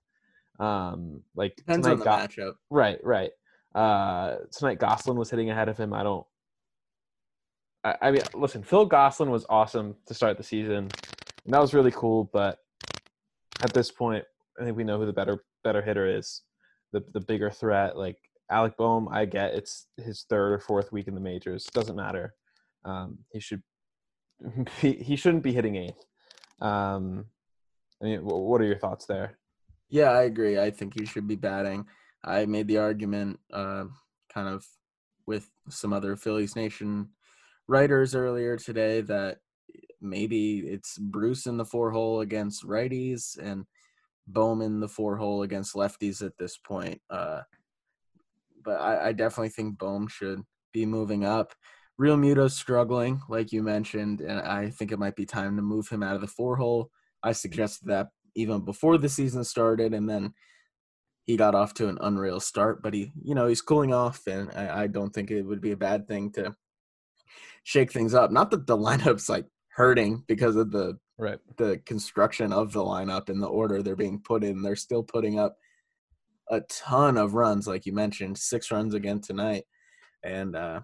Um, 0.60 1.22
like 1.36 1.56
Depends 1.56 1.88
on 1.88 2.00
the 2.00 2.06
Go- 2.06 2.12
matchup. 2.12 2.54
Right, 2.70 3.00
right. 3.04 3.32
Uh, 3.74 4.38
tonight 4.52 4.80
Gosselin 4.80 5.18
was 5.18 5.30
hitting 5.30 5.50
ahead 5.50 5.70
of 5.70 5.78
him. 5.78 5.94
I 5.94 6.04
don't. 6.04 6.26
I, 7.84 7.96
I 8.02 8.12
mean, 8.12 8.22
listen, 8.34 8.64
Phil 8.64 8.86
Gosselin 8.86 9.32
was 9.32 9.46
awesome 9.50 9.96
to 10.06 10.14
start 10.14 10.38
the 10.38 10.44
season, 10.44 10.90
and 11.46 11.54
that 11.54 11.60
was 11.60 11.74
really 11.74 11.92
cool. 11.92 12.30
But 12.32 12.60
at 13.62 13.74
this 13.74 13.92
point, 13.92 14.24
I 14.60 14.64
think 14.66 14.78
we 14.78 14.84
know 14.84 14.98
who 15.00 15.06
the 15.06 15.14
better 15.14 15.44
better 15.64 15.82
hitter 15.82 16.06
is, 16.06 16.42
the 16.92 17.04
the 17.14 17.22
bigger 17.22 17.50
threat. 17.50 17.98
Like 17.98 18.18
Alec 18.50 18.78
Bohm, 18.78 19.08
I 19.10 19.26
get 19.26 19.54
it's 19.54 19.88
his 19.98 20.26
third 20.30 20.54
or 20.54 20.60
fourth 20.60 20.92
week 20.92 21.08
in 21.08 21.16
the 21.16 21.22
majors. 21.22 21.66
Doesn't 21.66 21.96
matter. 21.96 22.34
Um, 22.86 23.20
he 23.32 23.40
should 23.40 23.64
he, 24.80 24.94
he 24.94 25.16
shouldn't 25.16 25.44
be 25.44 25.54
hitting 25.54 25.76
eighth. 25.76 26.06
Um, 26.60 27.26
I 28.02 28.06
mean, 28.06 28.20
wh- 28.22 28.48
what 28.48 28.62
are 28.62 28.66
your 28.66 28.78
thoughts 28.78 29.06
there? 29.06 29.38
Yeah, 29.90 30.12
I 30.12 30.24
agree. 30.24 30.60
I 30.60 30.72
think 30.72 30.98
he 30.98 31.06
should 31.06 31.28
be 31.28 31.36
batting. 31.36 31.86
I 32.24 32.46
made 32.46 32.68
the 32.68 32.78
argument 32.78 33.40
uh, 33.52 33.86
kind 34.34 34.48
of 34.48 34.66
with 35.28 35.50
some 35.70 35.94
other 35.94 36.16
Phillies 36.16 36.56
Nation 36.56 37.10
writers 37.68 38.16
earlier 38.16 38.58
today 38.58 39.02
that 39.02 39.38
maybe 40.02 40.60
it's 40.60 40.98
Bruce 40.98 41.46
in 41.46 41.58
the 41.58 41.66
four 41.66 41.92
hole 41.92 42.22
against 42.22 42.66
righties 42.66 43.38
and 43.38 43.66
Bowman 44.28 44.80
the 44.80 44.88
four 44.88 45.18
hole 45.18 45.44
against 45.44 45.76
lefties 45.76 46.26
at 46.26 46.38
this 46.38 46.58
point. 46.58 47.02
Uh, 47.10 47.42
but 48.64 48.80
I, 48.80 49.10
I 49.10 49.12
definitely 49.12 49.50
think 49.50 49.78
Bohm 49.78 50.08
should 50.08 50.42
be 50.74 50.86
moving 50.86 51.26
up. 51.26 51.54
Realmuto's 52.00 52.56
struggling, 52.56 53.22
like 53.30 53.52
you 53.52 53.62
mentioned, 53.62 54.22
and 54.22 54.40
I 54.40 54.70
think 54.70 54.92
it 54.92 55.00
might 55.00 55.16
be 55.16 55.26
time 55.26 55.56
to 55.56 55.62
move 55.62 55.90
him 55.90 56.02
out 56.02 56.16
of 56.16 56.22
the 56.22 56.28
four 56.28 56.56
hole. 56.56 56.90
I 57.22 57.34
suggested 57.34 57.88
that 57.90 58.08
even 58.36 58.62
before 58.62 58.98
the 58.98 59.10
season 59.10 59.44
started, 59.44 59.94
and 59.94 60.10
then 60.10 60.34
he 61.26 61.38
got 61.38 61.54
off 61.54 61.74
to 61.76 61.90
an 61.90 61.98
unreal 62.02 62.40
start. 62.40 62.82
But 62.82 62.94
he, 62.94 63.12
you 63.24 63.36
know, 63.36 63.48
he's 63.48 63.62
cooling 63.62 63.94
off, 63.94 64.26
and 64.26 64.50
I, 64.56 64.84
I 64.84 64.88
don't 64.88 65.12
think 65.12 65.30
it 65.30 65.44
would 65.44 65.62
be 65.62 65.72
a 65.72 65.78
bad 65.78 66.08
thing 66.08 66.32
to 66.34 66.56
shake 67.64 67.92
things 67.92 68.14
up. 68.14 68.32
Not 68.32 68.52
that 68.52 68.66
the 68.66 68.78
lineup's 68.88 69.30
like 69.30 69.46
hurting 69.70 70.24
because 70.28 70.56
of 70.56 70.72
the 70.72 70.98
Right. 71.22 71.38
the 71.58 71.78
construction 71.86 72.52
of 72.52 72.74
the 72.74 72.80
lineup 72.80 73.30
and 73.30 73.44
the 73.44 73.48
order 73.48 73.84
they're 73.84 73.96
being 73.96 74.20
put 74.20 74.44
in. 74.44 74.64
They're 74.64 74.76
still 74.76 75.04
putting 75.04 75.38
up 75.38 75.56
a 76.50 76.62
ton 76.62 77.16
of 77.16 77.36
runs, 77.36 77.68
like 77.68 77.86
you 77.86 77.94
mentioned, 77.94 78.40
six 78.40 78.72
runs 78.72 78.96
again 78.96 79.22
tonight. 79.22 79.66
And 80.24 80.56
uh, 80.56 80.82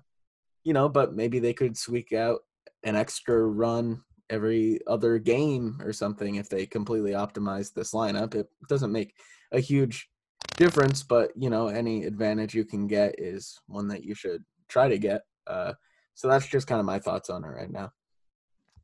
you 0.63 0.73
know, 0.73 0.89
but 0.89 1.15
maybe 1.15 1.39
they 1.39 1.53
could 1.53 1.75
squeak 1.75 2.13
out 2.13 2.41
an 2.83 2.95
extra 2.95 3.47
run 3.47 4.03
every 4.29 4.79
other 4.85 5.17
game 5.17 5.79
or 5.83 5.91
something 5.91 6.35
if 6.35 6.49
they 6.49 6.67
completely 6.67 7.13
optimize 7.13 7.73
this 7.73 7.91
lineup. 7.93 8.35
It 8.35 8.47
doesn't 8.69 8.91
make 8.91 9.15
a 9.51 9.59
huge 9.59 10.07
difference, 10.55 11.01
but 11.01 11.31
you 11.35 11.49
know, 11.49 11.69
any 11.69 12.03
advantage 12.03 12.53
you 12.53 12.63
can 12.63 12.85
get 12.85 13.15
is 13.17 13.59
one 13.65 13.87
that 13.87 14.03
you 14.03 14.13
should 14.13 14.43
try 14.69 14.87
to 14.87 14.99
get. 14.99 15.21
Uh, 15.47 15.73
so 16.13 16.27
that's 16.27 16.45
just 16.45 16.67
kind 16.67 16.79
of 16.79 16.85
my 16.85 16.99
thoughts 16.99 17.31
on 17.31 17.43
it 17.43 17.47
right 17.47 17.71
now. 17.71 17.91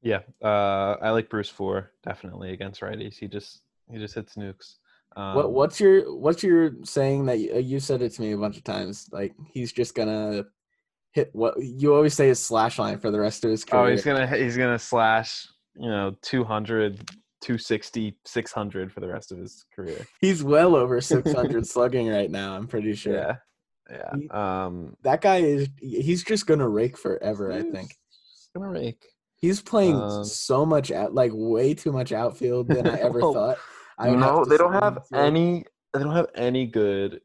Yeah, 0.03 0.19
uh, 0.43 0.98
I 1.01 1.10
like 1.12 1.29
Bruce 1.29 1.50
four 1.50 1.91
definitely 2.03 2.51
against 2.51 2.81
righties. 2.81 3.15
He 3.17 3.27
just 3.27 3.62
he 3.89 3.98
just 3.98 4.15
hits 4.15 4.36
nukes. 4.36 4.75
Um, 5.15 5.36
What 5.36 5.51
what's 5.53 5.79
your 5.79 6.13
what's 6.15 6.43
your 6.43 6.72
saying 6.83 7.25
that 7.27 7.39
you, 7.39 7.57
you 7.60 7.79
said 7.79 8.01
it 8.01 8.10
to 8.13 8.22
me 8.22 8.33
a 8.33 8.38
bunch 8.38 8.57
of 8.57 8.63
times? 8.63 9.07
Like 9.12 9.33
he's 9.53 9.72
just 9.72 9.95
gonna 9.95 10.43
hit 11.13 11.29
what 11.33 11.55
you 11.60 11.95
always 11.95 12.13
say 12.15 12.29
is 12.29 12.39
slash 12.39 12.79
line 12.79 13.00
for 13.00 13.12
the 13.12 13.19
rest 13.19 13.45
of 13.45 13.51
his 13.51 13.63
career. 13.63 13.83
Oh, 13.83 13.91
he's 13.91 14.03
gonna 14.03 14.27
he's 14.27 14.57
gonna 14.57 14.79
slash 14.79 15.48
you 15.75 15.89
know 15.89 16.15
200, 16.22 16.98
260, 17.41 18.17
600 18.25 18.91
for 18.91 19.00
the 19.00 19.07
rest 19.07 19.31
of 19.31 19.38
his 19.38 19.65
career. 19.75 20.05
He's 20.22 20.43
well 20.43 20.75
over 20.75 21.01
600 21.01 21.65
slugging 21.67 22.07
right 22.10 22.29
now. 22.29 22.55
I'm 22.55 22.67
pretty 22.67 22.93
sure. 22.93 23.13
Yeah, 23.15 23.36
He- 24.15 24.27
yeah. 24.29 24.65
Um, 24.65 24.95
That 25.03 25.22
guy 25.22 25.38
is 25.38 25.67
he's 25.79 26.24
just 26.24 26.45
gonna 26.48 26.67
rake 26.69 26.98
forever. 26.98 27.51
I 27.51 27.62
think 27.63 27.95
gonna 28.55 28.69
rake. 28.69 29.03
He's 29.43 29.62
playing 29.62 30.00
Um, 30.00 30.23
so 30.23 30.65
much 30.65 30.89
out 30.89 31.13
like 31.13 31.31
way 31.33 31.73
too 31.73 31.91
much 31.91 32.13
outfield 32.13 32.69
than 32.69 32.88
I 32.88 32.97
ever 32.97 33.19
Well, 33.19 33.33
thought. 33.33 33.57
I 33.97 34.09
no, 34.12 34.45
they 34.45 34.55
don't 34.55 34.71
have 34.71 35.00
any. 35.13 35.65
They 35.93 36.00
don't 36.00 36.15
have 36.15 36.29
any 36.33 36.65
good 36.65 37.19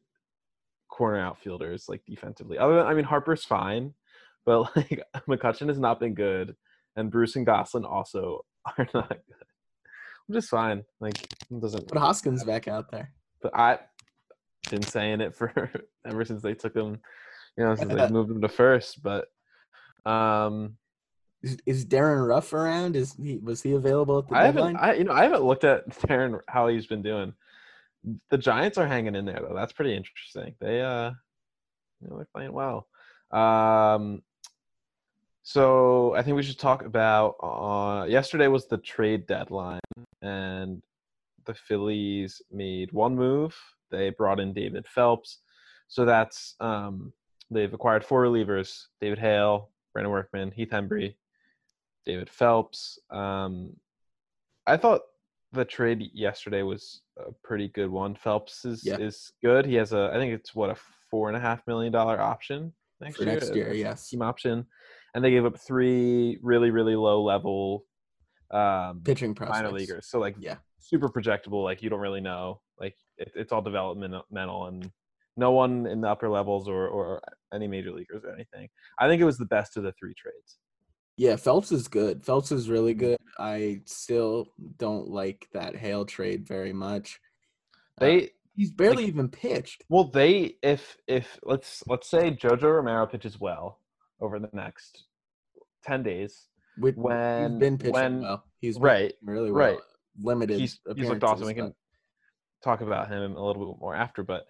corner 0.91 1.21
outfielders 1.21 1.89
like 1.89 2.03
defensively. 2.07 2.59
Other 2.59 2.79
than 2.79 2.87
I 2.89 2.95
mean 2.95 3.05
Harper's 3.05 3.45
fine, 3.45 3.95
but 4.45 4.63
like 4.77 5.01
McCutchen 5.29 5.69
has 5.69 5.79
not 5.79 6.01
been 6.01 6.15
good, 6.15 6.57
and 6.97 7.09
Bruce 7.09 7.37
and 7.37 7.47
Gosselin 7.47 7.85
also 7.85 8.45
are 8.77 8.89
not 8.93 9.11
good. 9.11 9.47
I'm 10.29 10.35
just 10.35 10.49
fine. 10.49 10.83
Like 10.99 11.23
it 11.23 11.61
doesn't. 11.61 11.87
But 11.87 11.99
Hoskins 11.99 12.43
back 12.43 12.67
out 12.67 12.91
there. 12.91 13.13
But 13.41 13.57
I 13.57 13.79
been 14.71 14.83
saying 14.83 15.21
it 15.21 15.37
for 15.37 15.71
ever 16.05 16.25
since 16.25 16.43
they 16.43 16.55
took 16.55 16.75
him. 16.75 16.99
You 17.57 17.63
know, 17.63 17.77
since 17.77 17.95
they 17.95 18.09
moved 18.09 18.33
him 18.33 18.41
to 18.41 18.49
first. 18.49 19.05
But 19.05 19.29
um, 20.05 20.79
Is, 21.43 21.59
is 21.67 21.85
Darin 21.85 22.21
Ruf 22.21 22.53
around? 22.53 22.97
Is 22.97 23.15
he 23.15 23.39
was 23.39 23.63
he 23.63 23.73
available 23.73 24.19
at 24.19 24.29
the 24.29 24.35
I 24.35 24.45
deadline? 24.45 24.75
haven't. 24.75 24.91
I 24.91 24.95
you 24.95 25.05
know 25.05 25.13
I 25.13 25.23
haven't 25.23 25.45
looked 25.45 25.65
at 25.65 25.99
Darin 26.07 26.39
how 26.49 26.69
he's 26.69 26.87
been 26.87 27.03
doing. 27.03 27.33
The 28.31 28.39
Giants 28.39 28.79
are 28.79 28.87
hanging 28.87 29.15
in 29.15 29.25
there 29.25 29.41
though. 29.41 29.55
That's 29.55 29.73
pretty 29.73 29.95
interesting. 29.97 30.55
They 30.61 30.81
uh, 30.81 31.11
you 32.01 32.09
know, 32.09 32.17
they're 32.17 32.29
playing 32.35 32.53
well. 32.53 32.87
Um, 33.31 34.23
so 35.43 36.15
I 36.15 36.23
think 36.23 36.37
we 36.37 36.43
should 36.43 36.59
talk 36.59 36.85
about. 36.85 37.37
Uh, 37.43 38.05
yesterday 38.05 38.49
was 38.49 38.67
the 38.67 38.79
trade 38.79 39.27
deadline, 39.27 39.81
and 40.23 40.83
the 41.47 41.55
Phillies 41.55 42.43
made 42.51 42.93
one 42.93 43.15
move. 43.15 43.57
They 43.91 44.11
brought 44.11 44.41
in 44.41 44.53
David 44.53 44.87
Phelps. 44.87 45.39
So 45.89 46.05
that's 46.05 46.55
um, 46.61 47.13
they've 47.51 47.73
acquired 47.73 48.05
four 48.05 48.23
relievers: 48.25 48.87
David 49.01 49.19
Hale, 49.19 49.71
Brandon 49.93 50.13
Workman, 50.13 50.51
Heath 50.51 50.71
Hembree, 50.71 51.15
David 52.07 52.31
Phelps. 52.31 52.99
Um, 53.11 53.77
I 54.67 54.77
thought 54.77 55.03
the 55.53 55.65
trade 55.65 56.11
yesterday 56.13 56.63
was 56.63 57.03
a 57.19 57.33
pretty 57.43 57.69
good 57.69 57.91
one. 57.91 58.15
Phelps 58.15 58.65
is 58.65 58.85
Yeah. 58.85 58.99
is 58.99 59.33
good. 59.43 59.65
He 59.67 59.75
has 59.77 59.93
a 59.93 60.11
I 60.13 60.19
think 60.19 60.33
it's 60.35 60.55
what 60.55 60.71
a 60.71 60.77
four 61.11 61.29
and 61.29 61.37
a 61.37 61.41
half 61.41 61.67
million 61.67 61.93
dollar 61.93 62.21
option 62.21 62.73
next 63.01 63.17
For 63.17 63.25
year. 63.25 63.33
next 63.35 63.55
year, 63.55 63.73
yes. 63.73 64.09
Team 64.09 64.23
option, 64.23 64.67
and 65.15 65.25
they 65.25 65.31
gave 65.31 65.45
up 65.47 65.59
three 65.59 66.39
really 66.43 66.71
really 66.71 66.97
low 66.97 67.23
level 67.23 67.85
um, 68.51 69.03
Pitching 69.05 69.35
prospects. 69.35 69.59
minor 69.63 69.73
leaguers. 69.73 70.07
So 70.09 70.19
like 70.19 70.37
Yeah. 70.39 70.57
super 70.79 71.09
projectable. 71.09 71.63
Like 71.65 71.83
you 71.83 71.91
don't 71.91 72.01
really 72.01 72.21
know. 72.21 72.61
Like 72.79 72.97
it, 73.17 73.33
it's 73.35 73.53
all 73.53 73.63
developmental 73.63 74.67
and 74.67 74.91
no 75.37 75.53
one 75.53 75.87
in 75.87 76.01
the 76.01 76.09
upper 76.09 76.29
levels 76.29 76.69
or 76.69 76.89
or 76.89 77.23
any 77.55 77.69
major 77.69 77.93
leaguers 77.93 78.23
or 78.25 78.33
anything. 78.35 78.69
I 78.99 79.09
think 79.09 79.21
it 79.23 79.25
was 79.25 79.39
the 79.39 79.47
best 79.47 79.77
of 79.77 79.83
the 79.83 79.93
three 79.93 80.15
trades. 80.15 80.59
Yeah, 81.19 81.35
Phelps 81.37 81.73
is 81.73 81.89
good. 81.89 82.25
Phelps 82.25 82.53
is 82.53 82.71
really 82.71 82.93
Mm-hmm. 82.95 83.01
good. 83.01 83.19
I 83.39 83.83
still 83.85 84.53
don't 84.79 85.09
like 85.09 85.49
that 85.53 85.77
Hale 85.77 86.05
trade 86.07 86.47
very 86.47 86.73
much. 86.73 87.21
Uh, 88.01 88.05
They 88.07 88.31
he's 88.55 88.71
barely 88.73 89.05
even 89.05 89.29
pitched. 89.29 89.85
well 89.89 90.05
they 90.11 90.57
if 90.63 90.97
if 91.07 91.39
let's 91.43 91.83
let's 91.87 92.09
say 92.09 92.31
Jojo 92.31 92.63
Romero 92.77 93.07
pitches 93.07 93.39
well 93.41 93.81
over 94.21 94.39
the 94.39 94.49
next 94.53 95.05
ten 95.85 96.03
days. 96.03 96.47
With, 96.79 96.97
When 96.97 97.53
he's 97.53 97.59
been 97.61 97.79
pitching 97.79 97.93
when 97.93 98.23
well. 98.23 98.45
He's 98.61 98.79
right 98.79 99.13
really 99.23 99.51
well. 99.51 99.67
right. 99.73 99.79
Limited. 100.21 100.59
he's 100.59 100.81
he's 100.97 101.09
looked 101.09 101.23
awesome. 101.25 101.47
We 101.47 101.55
can 101.55 101.75
talk 102.63 102.81
about 102.81 103.09
him 103.09 103.37
a 103.37 103.45
little 103.47 103.73
bit 103.73 103.81
more 103.81 103.95
after, 103.95 104.23
but 104.25 104.47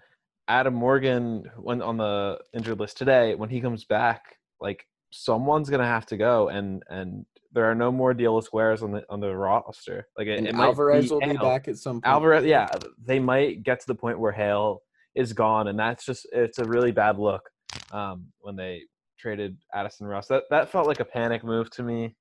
Adam 0.47 0.75
Morgan 0.75 1.45
went 1.59 1.83
on 1.83 1.99
the 1.99 2.39
injured 2.55 2.81
list 2.81 2.97
today, 2.97 3.35
when 3.35 3.51
he 3.51 3.61
comes 3.61 3.85
back, 3.85 4.37
like 4.63 4.87
someone's 5.11 5.71
gonna 5.71 5.87
have 5.87 6.07
to 6.07 6.17
go, 6.17 6.49
and 6.49 6.83
and 6.89 7.25
there 7.53 7.65
are 7.65 7.75
no 7.75 7.91
more 7.91 8.15
Deal 8.15 8.41
Squares 8.43 8.83
on 8.83 8.93
the 8.93 9.05
on 9.09 9.21
the 9.21 9.35
roster. 9.35 10.07
Like 10.17 10.27
it, 10.29 10.45
it 10.45 10.55
Alvarez 10.55 11.11
will 11.11 11.21
be 11.21 11.37
back 11.37 11.69
at 11.69 11.77
some 11.77 12.01
point. 12.01 12.07
Alvarez, 12.07 12.45
yeah, 12.45 12.69
they 13.03 13.19
might 13.19 13.63
get 13.63 13.81
to 13.81 13.87
the 13.87 13.95
point 13.95 14.19
where 14.19 14.33
Hale 14.33 14.83
is 15.15 15.33
gone, 15.33 15.69
and 15.69 15.79
that's 15.79 16.05
just 16.05 16.27
it's 16.33 16.59
a 16.59 16.65
really 16.65 16.93
bad 16.93 17.19
look 17.19 17.49
um, 17.93 18.27
when 18.41 18.57
they 18.57 18.83
traded 19.19 19.57
Addison 19.75 20.07
Russ. 20.07 20.29
That 20.29 20.45
that 20.51 20.71
felt 20.71 20.87
like 20.87 21.01
a 21.01 21.05
panic 21.05 21.43
move 21.43 21.71
to 21.71 21.83
me, 21.83 22.15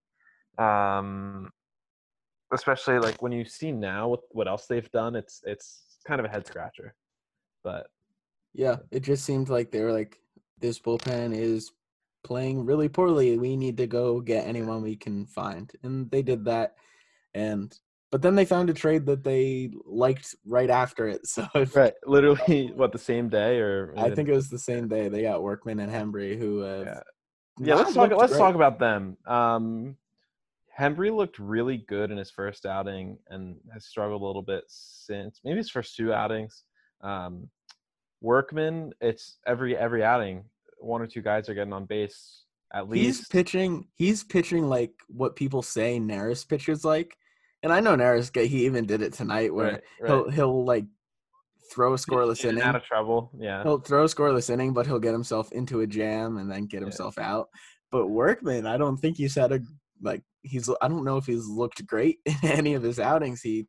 um, 0.57 1.51
especially 2.53 2.99
like 2.99 3.21
when 3.21 3.31
you 3.31 3.45
see 3.45 3.71
now 3.71 4.07
what 4.07 4.21
what 4.31 4.47
else 4.47 4.65
they've 4.67 4.91
done. 4.91 5.15
It's 5.15 5.41
it's 5.43 5.83
kind 6.07 6.19
of 6.19 6.25
a 6.25 6.29
head 6.29 6.47
scratcher, 6.47 6.95
but 7.63 7.87
Yeah, 8.53 8.77
it 8.91 9.01
just 9.01 9.25
seemed 9.25 9.49
like 9.49 9.71
they 9.71 9.81
were 9.81 9.91
like, 9.91 10.17
this 10.59 10.79
bullpen 10.79 11.35
is 11.35 11.71
playing 12.27 12.65
really 12.65 12.89
poorly. 12.89 13.37
We 13.37 13.55
need 13.55 13.77
to 13.77 13.87
go 13.87 14.19
get 14.19 14.45
anyone 14.45 14.81
we 14.83 14.97
can 14.97 15.25
find, 15.25 15.71
and 15.81 16.11
they 16.11 16.21
did 16.21 16.45
that. 16.45 16.75
And 17.33 17.73
but 18.11 18.21
then 18.21 18.35
they 18.35 18.45
found 18.45 18.69
a 18.69 18.73
trade 18.73 19.05
that 19.05 19.23
they 19.23 19.71
liked 19.85 20.35
right 20.45 20.69
after 20.69 21.07
it. 21.07 21.21
So 21.25 21.47
if, 21.55 21.75
right, 21.75 21.93
literally 22.05 22.71
what 22.75 22.91
the 22.91 22.99
same 22.99 23.29
day 23.29 23.59
or 23.59 23.93
I 23.97 24.11
think 24.11 24.29
it 24.29 24.33
was 24.33 24.49
the 24.49 24.59
same 24.59 24.87
day 24.87 25.07
they 25.07 25.21
got 25.21 25.41
Workman 25.41 25.79
and 25.79 25.91
Hembree, 25.91 26.37
who 26.37 26.59
have 26.59 26.85
Yeah. 26.85 26.99
yeah. 27.59 27.75
Let's 27.75 27.93
talk. 27.93 28.11
Let's 28.11 28.33
great. 28.33 28.39
talk 28.39 28.55
about 28.55 28.79
them. 28.79 29.17
Um, 29.25 29.97
Hembree 30.77 31.15
looked 31.15 31.39
really 31.39 31.77
good 31.77 32.11
in 32.11 32.17
his 32.17 32.29
first 32.29 32.65
outing 32.65 33.17
and 33.29 33.55
has 33.73 33.85
struggled 33.85 34.21
a 34.21 34.25
little 34.25 34.43
bit 34.43 34.63
since 34.67 35.41
maybe 35.43 35.57
his 35.57 35.71
first 35.71 35.95
two 35.95 36.13
outings. 36.13 36.65
Um, 37.01 37.49
Workman, 38.21 38.93
it's 39.01 39.37
every 39.45 39.77
every 39.77 40.03
outing, 40.03 40.43
one 40.79 41.01
or 41.01 41.07
two 41.07 41.21
guys 41.21 41.49
are 41.49 41.53
getting 41.53 41.73
on 41.73 41.85
base 41.85 42.43
at 42.73 42.89
least. 42.89 43.05
He's 43.19 43.27
pitching. 43.27 43.87
He's 43.95 44.23
pitching 44.23 44.67
like 44.67 44.91
what 45.07 45.35
people 45.35 45.61
say 45.61 45.99
Neris 45.99 46.47
pitches 46.47 46.83
like, 46.85 47.15
and 47.63 47.71
I 47.71 47.79
know 47.79 47.95
Neris. 47.95 48.35
He 48.45 48.65
even 48.65 48.85
did 48.85 49.01
it 49.01 49.13
tonight, 49.13 49.53
where 49.53 49.65
right, 49.73 49.81
right. 50.01 50.09
he'll 50.09 50.29
he'll 50.29 50.65
like 50.65 50.85
throw 51.73 51.93
a 51.93 51.97
scoreless 51.97 52.43
In 52.43 52.51
inning. 52.51 52.63
out 52.63 52.75
of 52.75 52.83
trouble. 52.83 53.31
Yeah. 53.37 53.61
He'll 53.63 53.79
throw 53.79 54.03
a 54.03 54.07
scoreless 54.07 54.49
inning, 54.49 54.73
but 54.73 54.85
he'll 54.85 54.99
get 54.99 55.11
himself 55.11 55.51
into 55.51 55.81
a 55.81 55.87
jam 55.87 56.37
and 56.37 56.49
then 56.51 56.65
get 56.65 56.77
Yeah. 56.79 56.85
himself 56.85 57.17
out. 57.17 57.47
But 57.91 58.07
Workman, 58.07 58.65
I 58.65 58.77
don't 58.77 58.97
think 58.97 59.17
he's 59.17 59.35
had 59.35 59.51
a 59.51 59.59
like 60.01 60.21
he's 60.43 60.69
I 60.81 60.87
don't 60.87 61.03
know 61.05 61.17
if 61.17 61.25
he's 61.25 61.45
looked 61.47 61.85
great 61.87 62.19
in 62.25 62.35
any 62.43 62.73
of 62.73 62.83
his 62.83 62.99
outings. 62.99 63.41
He 63.41 63.67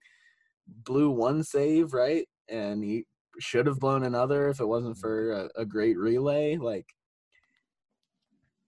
blew 0.85 1.11
one 1.11 1.43
save, 1.43 1.93
right? 1.93 2.27
And 2.49 2.83
he 2.85 3.05
should 3.41 3.67
have 3.67 3.79
blown 3.79 4.05
another 4.05 4.49
if 4.49 4.61
it 4.61 4.67
wasn't 4.67 4.95
Mm-hmm. 4.97 5.01
for 5.01 5.33
a, 5.33 5.61
a 5.63 5.65
great 5.65 5.97
relay. 5.97 6.57
Like 6.57 6.87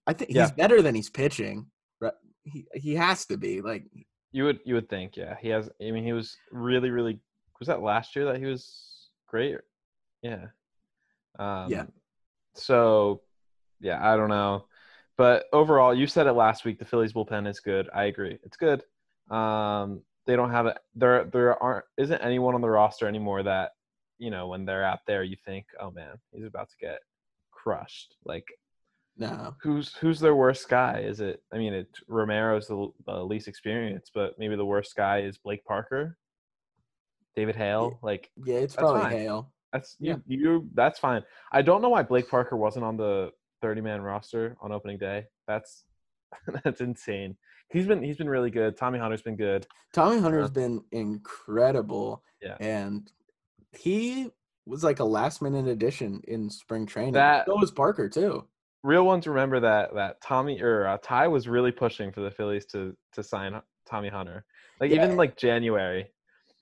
I 0.07 0.13
think 0.13 0.31
Yeah. 0.31 0.43
he's 0.43 0.53
better 0.53 0.83
than 0.83 0.95
he's 0.95 1.11
pitching. 1.11 1.67
He 2.43 2.67
he 2.75 2.95
has 2.95 3.27
to 3.27 3.37
be. 3.37 3.61
Like 3.61 3.85
You 4.33 4.45
would 4.45 4.61
you 4.65 4.75
would 4.75 4.89
think, 4.89 5.15
yeah. 5.17 5.37
He 5.41 5.49
has 5.51 5.69
I 5.81 5.91
mean 5.91 6.05
he 6.05 6.15
was 6.15 6.37
really, 6.51 6.89
really 6.91 7.21
was 7.59 7.67
that 7.69 7.83
last 7.83 8.17
year 8.17 8.25
that 8.25 8.39
he 8.39 8.47
was 8.47 9.11
great? 9.29 9.59
Yeah. 10.23 10.47
Um 11.39 11.71
so 12.55 13.21
yeah, 13.81 14.01
I 14.03 14.17
don't 14.17 14.31
know. 14.31 14.65
But 15.19 15.45
overall, 15.53 15.95
you 15.95 16.07
said 16.07 16.27
it 16.27 16.33
last 16.33 16.65
week, 16.65 16.79
the 16.79 16.85
Phillies 16.87 17.13
bullpen 17.13 17.47
is 17.47 17.61
good. 17.61 17.91
I 17.95 18.05
agree. 18.05 18.39
It's 18.43 18.57
good. 18.57 18.83
Um 19.31 20.03
they 20.27 20.35
don't 20.37 20.51
have 20.51 20.65
it 20.67 20.79
there 20.95 21.25
there 21.25 21.63
aren't 21.63 21.85
isn't 21.99 22.21
anyone 22.23 22.55
on 22.55 22.63
the 22.63 22.71
roster 22.71 23.07
anymore 23.07 23.43
that, 23.43 23.73
you 24.19 24.31
know, 24.31 24.49
when 24.49 24.65
they're 24.65 24.85
out 24.85 25.01
there 25.07 25.23
you 25.23 25.37
think, 25.45 25.67
Oh 25.79 25.91
man, 25.91 26.17
he's 26.33 26.47
about 26.47 26.71
to 26.71 26.77
get 26.81 27.01
crushed. 27.53 28.17
Like 28.25 28.47
no. 29.21 29.55
who's 29.63 29.95
who's 29.97 30.19
their 30.19 30.35
worst 30.35 30.69
guy? 30.69 31.01
Is 31.01 31.21
it? 31.21 31.43
I 31.53 31.59
mean, 31.59 31.75
it 31.75 31.89
Romero's 32.09 32.67
the, 32.67 33.23
least 33.25 33.47
experienced, 33.49 34.13
but 34.15 34.33
maybe 34.39 34.57
the 34.57 34.65
worst 34.65 34.97
guy 34.97 35.21
is 35.21 35.39
Blake 35.39 35.65
Parker, 35.65 36.17
David 37.37 37.55
Hale. 37.55 37.99
Like 38.03 38.31
Yeah, 38.45 38.57
it's 38.57 38.75
probably 38.75 39.03
fine. 39.03 39.13
Hale. 39.13 39.53
that's 39.73 39.97
you, 40.01 40.23
you. 40.27 40.69
That's 40.75 40.99
fine. 40.99 41.23
I 41.53 41.63
don't 41.63 41.83
know 41.83 41.91
why 41.91 42.03
Blake 42.03 42.29
Parker 42.31 42.57
wasn't 42.57 42.85
on 42.85 42.97
the 42.97 43.31
thirty 43.61 43.83
man 43.83 44.01
roster 44.01 44.57
on 44.61 44.73
opening 44.73 44.99
day. 44.99 45.27
That's 45.47 45.85
that's 46.65 46.81
insane. 46.81 47.37
He's 47.71 47.87
been 47.87 48.03
he's 48.03 48.17
been 48.17 48.29
really 48.29 48.51
good. 48.51 48.77
Tommy 48.77 48.99
Hunter's 48.99 49.23
been 49.23 49.37
good. 49.37 49.67
Tommy 49.93 50.19
Hunter's 50.19 50.49
Uh, 50.51 50.53
been 50.53 50.85
incredible. 50.93 52.23
Yeah. 52.43 52.57
And 52.59 53.11
he 53.79 54.31
was 54.67 54.83
like 54.83 55.01
a 55.01 55.05
last 55.05 55.43
minute 55.43 55.67
addition 55.67 56.21
in 56.27 56.49
spring 56.51 56.87
training. 56.87 57.13
That- 57.15 57.47
so 57.47 57.57
was 57.57 57.71
Parker 57.71 58.09
too. 58.09 58.47
Real 58.83 59.05
ones 59.05 59.27
remember 59.27 59.61
that 59.61 59.95
that 59.95 60.21
Tommy 60.23 60.61
or 60.63 60.87
uh, 60.87 60.99
Ty 61.03 61.29
was 61.29 61.47
really 61.49 61.73
pushing 61.73 62.13
for 62.13 62.21
the 62.23 62.31
Phillies 62.31 62.67
to 62.67 62.97
to 63.13 63.23
sign 63.23 63.61
Tommy 63.89 64.09
Hunter. 64.09 64.45
Like 64.81 64.91
Yeah. 64.91 65.05
even 65.05 65.17
like 65.17 65.37
January. 65.37 66.11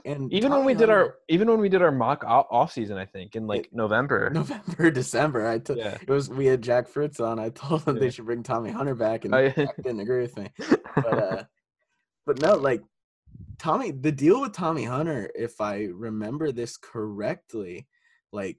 And 0.05 0.33
even 0.33 0.51
when 0.51 0.61
Tommy 0.61 0.75
we 0.75 0.79
did 0.79 0.91
our 0.91 1.17
even 1.29 1.49
when 1.49 1.61
we 1.61 1.69
did 1.69 1.83
our 1.83 1.91
mock 1.93 2.25
off, 2.25 2.73
season 2.73 2.97
i 2.97 3.05
think 3.05 3.35
in 3.35 3.47
like 3.47 3.69
november 3.73 4.31
November, 4.31 4.91
December, 5.03 5.47
I 5.47 5.59
took 5.59 5.77
yeah 5.79 5.99
it 6.01 6.09
was 6.09 6.29
we 6.29 6.47
had 6.47 6.63
Jack 6.63 6.89
Fritz 6.89 7.21
on. 7.21 7.39
I 7.39 7.51
told 7.51 7.83
them 7.85 7.97
Yeah. 7.97 8.01
they 8.01 8.11
should 8.11 8.25
bring 8.27 8.43
Tommy 8.43 8.71
Hunter 8.71 8.95
back, 8.95 9.25
and 9.25 9.35
I- 9.35 9.51
Jack 9.51 9.77
didn't 9.77 10.01
agree 10.01 10.23
with 10.23 10.37
me. 10.37 10.51
But 10.95 11.07
uh, 11.23 11.45
but 12.27 12.41
no, 12.41 12.55
like 12.55 12.83
Tommy, 13.59 13.91
the 13.91 14.13
deal 14.13 14.41
with 14.41 14.53
Tommy 14.53 14.85
Hunter, 14.85 15.31
if 15.35 15.61
I 15.61 15.89
remember 15.93 16.53
this 16.53 16.77
correctly, 16.77 17.87
like 18.33 18.59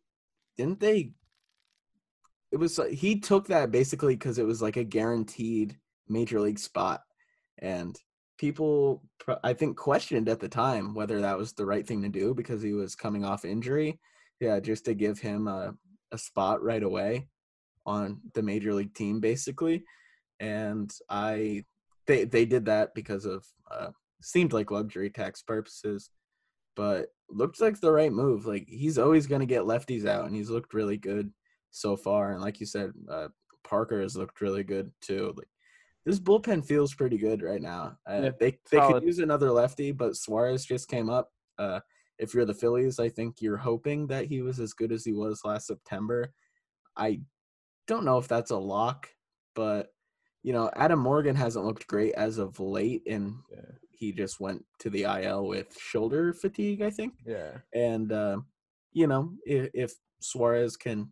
didn't 0.58 0.80
they? 0.82 1.12
It 2.52 2.58
was 2.58 2.80
he 2.92 3.20
took 3.20 3.48
that 3.48 3.72
basically 3.72 4.16
because 4.16 4.40
it 4.40 4.46
was 4.46 4.62
like 4.62 4.78
a 4.78 4.84
guaranteed 4.84 5.78
major 6.08 6.40
league 6.40 6.60
spot, 6.60 7.02
and 7.60 7.96
people 8.40 9.04
I 9.44 9.54
think 9.54 9.78
questioned 9.78 10.30
at 10.30 10.40
the 10.40 10.48
time 10.48 10.96
whether 10.96 11.22
that 11.22 11.38
was 11.38 11.54
the 11.54 11.66
right 11.66 11.86
thing 11.86 12.02
to 12.02 12.10
do 12.10 12.34
because 12.34 12.62
he 12.62 12.74
was 12.74 12.96
coming 12.96 13.26
off 13.26 13.46
injury. 13.46 14.00
Yeah, 14.40 14.60
just 14.60 14.86
to 14.86 14.94
give 14.94 15.20
him 15.20 15.48
a, 15.48 15.76
a 16.12 16.18
spot 16.18 16.64
right 16.64 16.82
away 16.82 17.28
on 17.86 18.22
the 18.34 18.42
major 18.42 18.74
league 18.74 18.94
team, 18.94 19.20
basically. 19.20 19.84
And 20.40 20.90
I 21.10 21.66
they 22.08 22.24
they 22.24 22.46
did 22.46 22.66
that 22.66 22.96
because 22.96 23.26
of 23.26 23.46
uh 23.70 23.90
seemed 24.22 24.54
like 24.54 24.72
luxury 24.72 25.10
tax 25.10 25.42
purposes, 25.42 26.10
but 26.76 27.08
looked 27.30 27.62
like 27.62 27.80
the 27.80 27.92
right 27.92 28.12
move. 28.12 28.46
Like 28.46 28.66
he's 28.68 28.98
always 28.98 29.28
gonna 29.28 29.46
get 29.46 29.64
lefties 29.64 30.08
out 30.08 30.26
and 30.26 30.36
he's 30.36 30.50
looked 30.50 30.74
really 30.74 30.98
good 30.98 31.32
so 31.72 31.96
far. 31.96 32.32
And 32.32 32.42
like 32.42 32.60
you 32.60 32.66
said, 32.66 32.92
uh 33.10 33.30
Parker 33.64 34.02
has 34.02 34.16
looked 34.16 34.42
really 34.42 34.64
good 34.64 34.92
too. 35.02 35.34
Like 35.38 35.48
this 36.06 36.20
bullpen 36.20 36.66
feels 36.66 36.94
pretty 36.94 37.18
good 37.18 37.42
right 37.44 37.62
now. 37.62 37.98
Uh, 38.08 38.22
Yeah, 38.24 38.32
they 38.40 38.52
they 38.72 38.78
solid. 38.78 38.94
could 39.02 39.04
use 39.04 39.20
another 39.20 39.52
lefty, 39.52 39.92
but 39.92 40.16
Suarez 40.16 40.66
just 40.66 40.88
came 40.88 41.10
up. 41.10 41.32
Uh, 41.58 41.80
if 42.18 42.34
you're 42.34 42.46
the 42.46 42.54
Phillies, 42.54 43.00
I 43.00 43.10
think 43.10 43.42
you're 43.42 43.58
hoping 43.58 44.08
that 44.08 44.26
he 44.26 44.42
was 44.42 44.60
as 44.60 44.74
good 44.74 44.92
as 44.92 45.04
he 45.06 45.14
was 45.14 45.42
last 45.46 45.68
September. 45.68 46.34
I 46.96 47.22
don't 47.88 48.06
know 48.06 48.18
if 48.18 48.28
that's 48.28 48.52
a 48.52 48.58
lock, 48.58 49.08
but 49.56 49.94
you 50.42 50.54
know, 50.54 50.70
Adam 50.76 51.00
Morgan 51.00 51.36
hasn't 51.36 51.66
looked 51.66 51.86
great 51.88 52.14
as 52.14 52.38
of 52.38 52.60
late, 52.60 53.04
and 53.08 53.36
Yeah. 53.52 53.72
he 53.92 54.14
just 54.14 54.40
went 54.40 54.66
to 54.80 54.90
the 54.90 55.04
IL 55.04 55.46
with 55.48 55.78
shoulder 55.78 56.34
fatigue, 56.34 56.82
I 56.82 56.90
think. 56.90 57.14
yeah 57.26 57.58
And 57.74 58.12
uh, 58.12 58.38
you 58.94 59.08
know, 59.08 59.34
if, 59.46 59.70
if 59.74 59.94
Suarez 60.22 60.78
can 60.78 61.10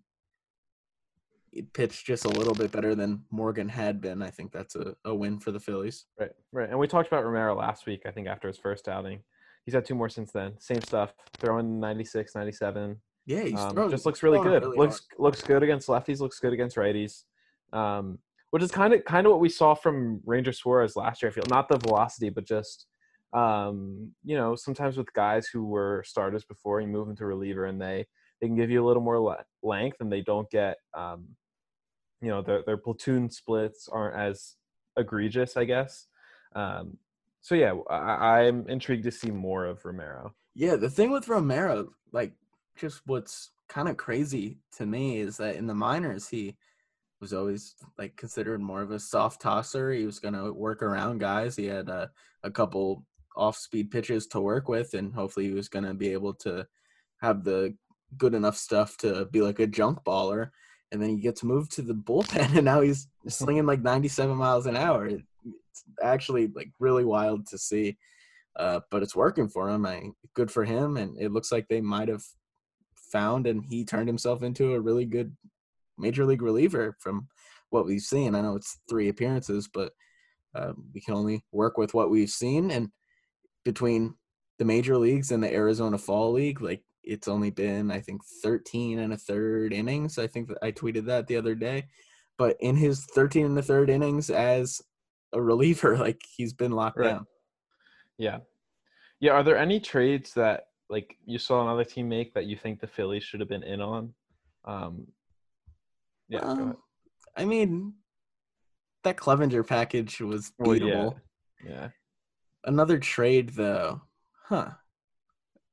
pitch 1.74 2.06
just 2.06 2.26
a 2.26 2.30
little 2.30 2.54
bit 2.54 2.72
better 2.72 2.96
than 2.96 3.24
Morgan 3.32 3.70
had 3.70 4.02
been, 4.02 4.22
I 4.22 4.30
think 4.30 4.52
that's 4.52 4.76
a, 4.76 4.96
a 5.06 5.14
win 5.14 5.40
for 5.40 5.52
the 5.52 5.60
Phillies. 5.60 6.06
right 6.20 6.32
right 6.52 6.70
and 6.70 6.78
we 6.80 6.88
talked 6.88 7.08
about 7.08 7.24
romero 7.26 7.56
last 7.56 7.86
week 7.86 8.02
i 8.06 8.12
think 8.12 8.28
after 8.28 8.48
his 8.48 8.58
first 8.58 8.88
outing. 8.88 9.22
He's 9.66 9.74
had 9.74 9.84
two 9.84 9.96
more 9.96 10.08
since 10.10 10.32
then 10.32 10.54
same 10.60 10.82
stuff 10.82 11.14
throwing 11.40 11.80
96 11.80 12.36
97 12.36 12.96
Yeah, 13.26 13.42
he's 13.42 13.60
um, 13.60 13.74
throwing, 13.76 13.90
just 13.92 14.06
looks 14.06 14.24
really 14.24 14.40
good 14.40 14.64
looks 14.64 15.02
looks 15.18 15.42
good 15.42 15.62
against 15.62 15.90
lefties 15.90 16.20
looks 16.22 16.40
good 16.40 16.54
against 16.54 16.78
righties 16.78 17.24
um 17.74 18.18
which 18.52 18.64
is 18.64 18.72
kind 18.72 18.94
of 18.94 19.04
kind 19.04 19.28
of 19.28 19.32
what 19.32 19.42
we 19.42 19.50
saw 19.50 19.74
from 19.74 20.22
ranger 20.26 20.54
suarez 20.54 20.96
last 20.96 21.22
year 21.22 21.30
i 21.30 21.34
feel 21.34 21.44
not 21.50 21.68
the 21.68 21.78
velocity 21.80 22.30
but 22.30 22.46
just 22.46 22.86
um 23.34 24.10
you 24.24 24.38
know 24.38 24.56
sometimes 24.56 24.96
with 24.96 25.12
guys 25.12 25.48
who 25.52 25.66
were 25.66 26.02
starters 26.06 26.46
before 26.46 26.80
you 26.80 26.88
move 26.88 27.06
them 27.06 27.16
to 27.16 27.26
reliever 27.26 27.66
and 27.66 27.82
they 27.82 28.06
they 28.40 28.48
can 28.48 28.56
give 28.56 28.70
you 28.70 28.82
a 28.82 28.88
little 28.88 29.04
more 29.04 29.20
le- 29.20 29.44
length 29.64 29.98
and 30.00 30.10
they 30.10 30.22
don't 30.22 30.50
get 30.50 30.78
um 30.94 31.28
you 32.22 32.30
know 32.30 32.42
their 32.42 32.64
their 32.64 32.78
platoon 32.78 33.30
splits 33.30 33.88
aren't 33.92 34.16
as 34.16 34.56
egregious 34.98 35.56
i 35.58 35.64
guess 35.64 36.08
um 36.56 36.98
so 37.42 37.54
yeah 37.56 37.74
I, 37.90 38.42
i'm 38.48 38.68
intrigued 38.68 39.04
to 39.04 39.12
see 39.12 39.32
more 39.32 39.66
of 39.66 39.86
romero 39.86 40.34
Yeah, 40.56 40.76
the 40.76 40.90
thing 40.90 41.12
with 41.12 41.28
Romero, 41.28 41.90
like, 42.12 42.34
just 42.76 43.02
what's 43.06 43.52
kind 43.70 43.88
of 43.88 43.96
crazy 43.96 44.58
to 44.78 44.88
me 44.88 45.20
is 45.20 45.38
that 45.38 45.56
in 45.56 45.68
the 45.68 45.76
minors, 45.76 46.28
he 46.28 46.58
was 47.22 47.32
always 47.32 47.76
like 48.00 48.16
considered 48.16 48.60
more 48.60 48.82
of 48.82 48.90
a 48.90 49.00
soft 49.00 49.40
tosser. 49.40 49.92
He 49.92 50.08
was 50.08 50.18
going 50.18 50.34
to 50.34 50.52
work 50.52 50.82
around 50.82 51.20
guys. 51.20 51.56
He 51.56 51.66
had 51.66 51.90
a, 51.90 52.10
a 52.42 52.50
couple 52.50 53.06
off 53.36 53.56
speed 53.56 53.92
pitches 53.92 54.26
to 54.28 54.42
work 54.42 54.68
with, 54.68 54.96
and 54.96 55.14
hopefully 55.14 55.46
he 55.46 55.54
was 55.54 55.70
going 55.70 55.86
to 55.86 55.94
be 55.94 56.10
able 56.10 56.34
to 56.34 56.66
have 57.22 57.44
the 57.44 57.76
good 58.18 58.34
enough 58.34 58.58
stuff 58.58 58.98
to 58.98 59.26
be 59.26 59.42
like 59.42 59.60
a 59.60 59.68
junk 59.68 60.00
baller. 60.04 60.50
And 60.92 61.02
then 61.02 61.10
he 61.10 61.18
gets 61.18 61.44
moved 61.44 61.74
to 61.74 61.82
the 61.82 61.94
bullpen, 61.94 62.56
and 62.56 62.66
now 62.66 62.82
he's 62.82 63.08
slinging 63.28 63.66
like 63.66 63.82
97 63.82 64.36
miles 64.36 64.66
an 64.66 64.78
hour. 64.78 65.08
It's 65.08 65.84
actually 66.02 66.48
like 66.48 66.72
really 66.80 67.06
wild 67.06 67.48
to 67.48 67.58
see 67.58 67.98
uh, 68.58 68.80
but 68.90 69.04
it's 69.04 69.16
working 69.16 69.48
for 69.48 69.70
him. 69.70 69.86
I 69.86 70.12
good 70.34 70.52
for 70.52 70.66
him, 70.66 70.98
and 70.98 71.16
it 71.20 71.32
looks 71.32 71.52
like 71.52 71.68
they 71.68 71.82
might 71.82 72.08
have 72.08 72.24
found 72.96 73.48
and 73.48 73.64
he 73.64 73.86
turned 73.86 74.10
himself 74.10 74.44
into 74.44 74.74
a 74.74 74.82
really 74.82 75.06
good 75.06 75.34
major 75.98 76.26
league 76.26 76.42
reliever 76.42 76.98
from 77.00 77.28
what 77.70 77.86
we've 77.86 78.02
seen. 78.02 78.36
I 78.36 78.42
know 78.42 78.56
it's 78.56 78.80
three 78.90 79.08
appearances, 79.10 79.70
but 79.72 79.94
uh, 80.56 80.74
we 80.94 81.00
can 81.00 81.14
only 81.14 81.46
work 81.52 81.78
with 81.78 81.94
what 81.94 82.10
we've 82.10 82.30
seen. 82.30 82.72
And 82.72 82.90
between 83.64 84.16
the 84.58 84.66
major 84.66 84.98
leagues 84.98 85.32
and 85.32 85.42
the 85.42 85.54
Arizona 85.54 85.98
Fall 85.98 86.34
League, 86.34 86.62
like 86.62 86.84
it's 87.08 87.28
only 87.28 87.50
been 87.50 87.90
I 87.92 88.00
think 88.02 88.22
13 88.44 89.00
and 89.00 89.14
a 89.14 89.18
third 89.18 89.74
innings. 89.74 90.18
I 90.18 90.28
think 90.28 90.48
that 90.50 90.58
I 90.62 90.72
tweeted 90.72 91.06
that 91.06 91.28
the 91.28 91.38
other 91.38 91.56
day. 91.56 91.88
But 92.38 92.58
in 92.60 92.76
his 92.76 93.06
13 93.06 93.46
and 93.46 93.58
a 93.58 93.62
third 93.64 93.90
innings 93.90 94.30
as 94.30 94.82
a 95.34 95.42
reliever, 95.42 95.98
like 96.08 96.22
he's 96.36 96.54
been 96.54 96.72
locked 96.72 96.98
Right. 97.00 97.10
down. 97.10 97.26
Yeah. 98.18 98.40
Yeah. 99.20 99.32
Are 99.32 99.44
there 99.44 99.58
any 99.58 99.80
trades 99.80 100.34
that 100.36 100.68
like 100.90 101.18
you 101.26 101.38
saw 101.40 101.62
another 101.64 101.84
team 101.84 102.08
make 102.10 102.34
that 102.34 102.46
you 102.46 102.56
think 102.58 102.80
the 102.80 102.88
Phillies 102.88 103.24
should 103.24 103.40
have 103.40 103.50
been 103.50 103.64
in 103.64 103.82
on? 103.82 104.14
Um, 104.66 105.08
yeah. 106.30 106.40
Um. 106.40 106.78
I 107.36 107.46
mean, 107.46 107.94
that 109.04 109.18
Clevinger 109.18 109.66
package 109.66 110.20
was 110.20 110.52
Well, 110.58 110.76
yeah. 110.76 110.84
beatable. 110.84 111.16
Yeah. 111.66 111.90
Another 112.66 112.98
trade, 113.00 113.50
though, 113.50 114.02
huh? 114.46 114.72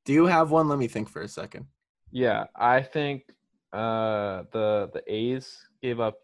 Do 0.04 0.12
you 0.12 0.26
have 0.26 0.50
one? 0.50 0.68
Let 0.68 0.78
me 0.78 0.88
think 0.88 1.08
for 1.08 1.22
a 1.22 1.28
second. 1.28 1.66
Yeah. 2.10 2.44
I 2.54 2.82
think 2.82 3.24
uh, 3.72 4.44
the 4.52 4.90
the 4.92 5.02
A's 5.06 5.58
gave 5.82 6.00
up 6.00 6.18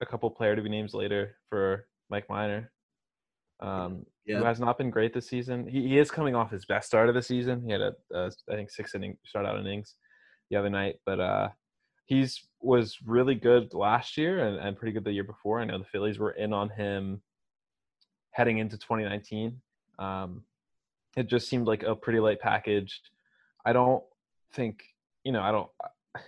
a 0.00 0.06
couple 0.06 0.30
player 0.30 0.54
to 0.56 0.62
be 0.62 0.68
names 0.68 0.94
later 0.94 1.36
for 1.48 1.86
Mike 2.10 2.28
Minor. 2.28 2.70
um, 3.60 4.04
Yeah. 4.26 4.38
who 4.38 4.44
has 4.44 4.60
not 4.60 4.76
been 4.78 4.90
great 4.90 5.14
this 5.14 5.28
season. 5.28 5.66
He, 5.66 5.88
he 5.88 5.98
is 5.98 6.10
coming 6.10 6.34
off 6.34 6.50
his 6.50 6.64
best 6.66 6.86
start 6.88 7.08
of 7.08 7.14
the 7.14 7.22
season. 7.22 7.62
He 7.64 7.72
had 7.72 7.80
a, 7.80 7.94
a 8.12 8.30
I 8.50 8.54
think 8.54 8.70
six 8.70 8.94
inning 8.94 9.16
shutout 9.24 9.58
innings 9.58 9.94
the 10.50 10.56
other 10.56 10.68
night, 10.70 10.96
but 11.06 11.18
uh, 11.20 11.48
he's 12.06 12.46
was 12.60 12.98
really 13.04 13.34
good 13.34 13.72
last 13.74 14.16
year 14.16 14.46
and, 14.46 14.58
and 14.58 14.76
pretty 14.76 14.92
good 14.92 15.04
the 15.04 15.12
year 15.12 15.24
before. 15.24 15.60
I 15.60 15.64
know 15.64 15.78
the 15.78 15.84
Phillies 15.84 16.18
were 16.18 16.32
in 16.32 16.52
on 16.52 16.68
him 16.70 17.22
heading 18.32 18.58
into 18.58 18.76
2019. 18.76 19.60
Um, 19.98 20.42
it 21.16 21.26
just 21.28 21.48
seemed 21.48 21.66
like 21.66 21.82
a 21.82 21.96
pretty 21.96 22.20
light 22.20 22.40
package. 22.40 23.00
I 23.64 23.72
don't 23.72 24.04
think 24.52 24.82
you 25.24 25.32
know. 25.32 25.42
I 25.42 25.52
don't. 25.52 25.68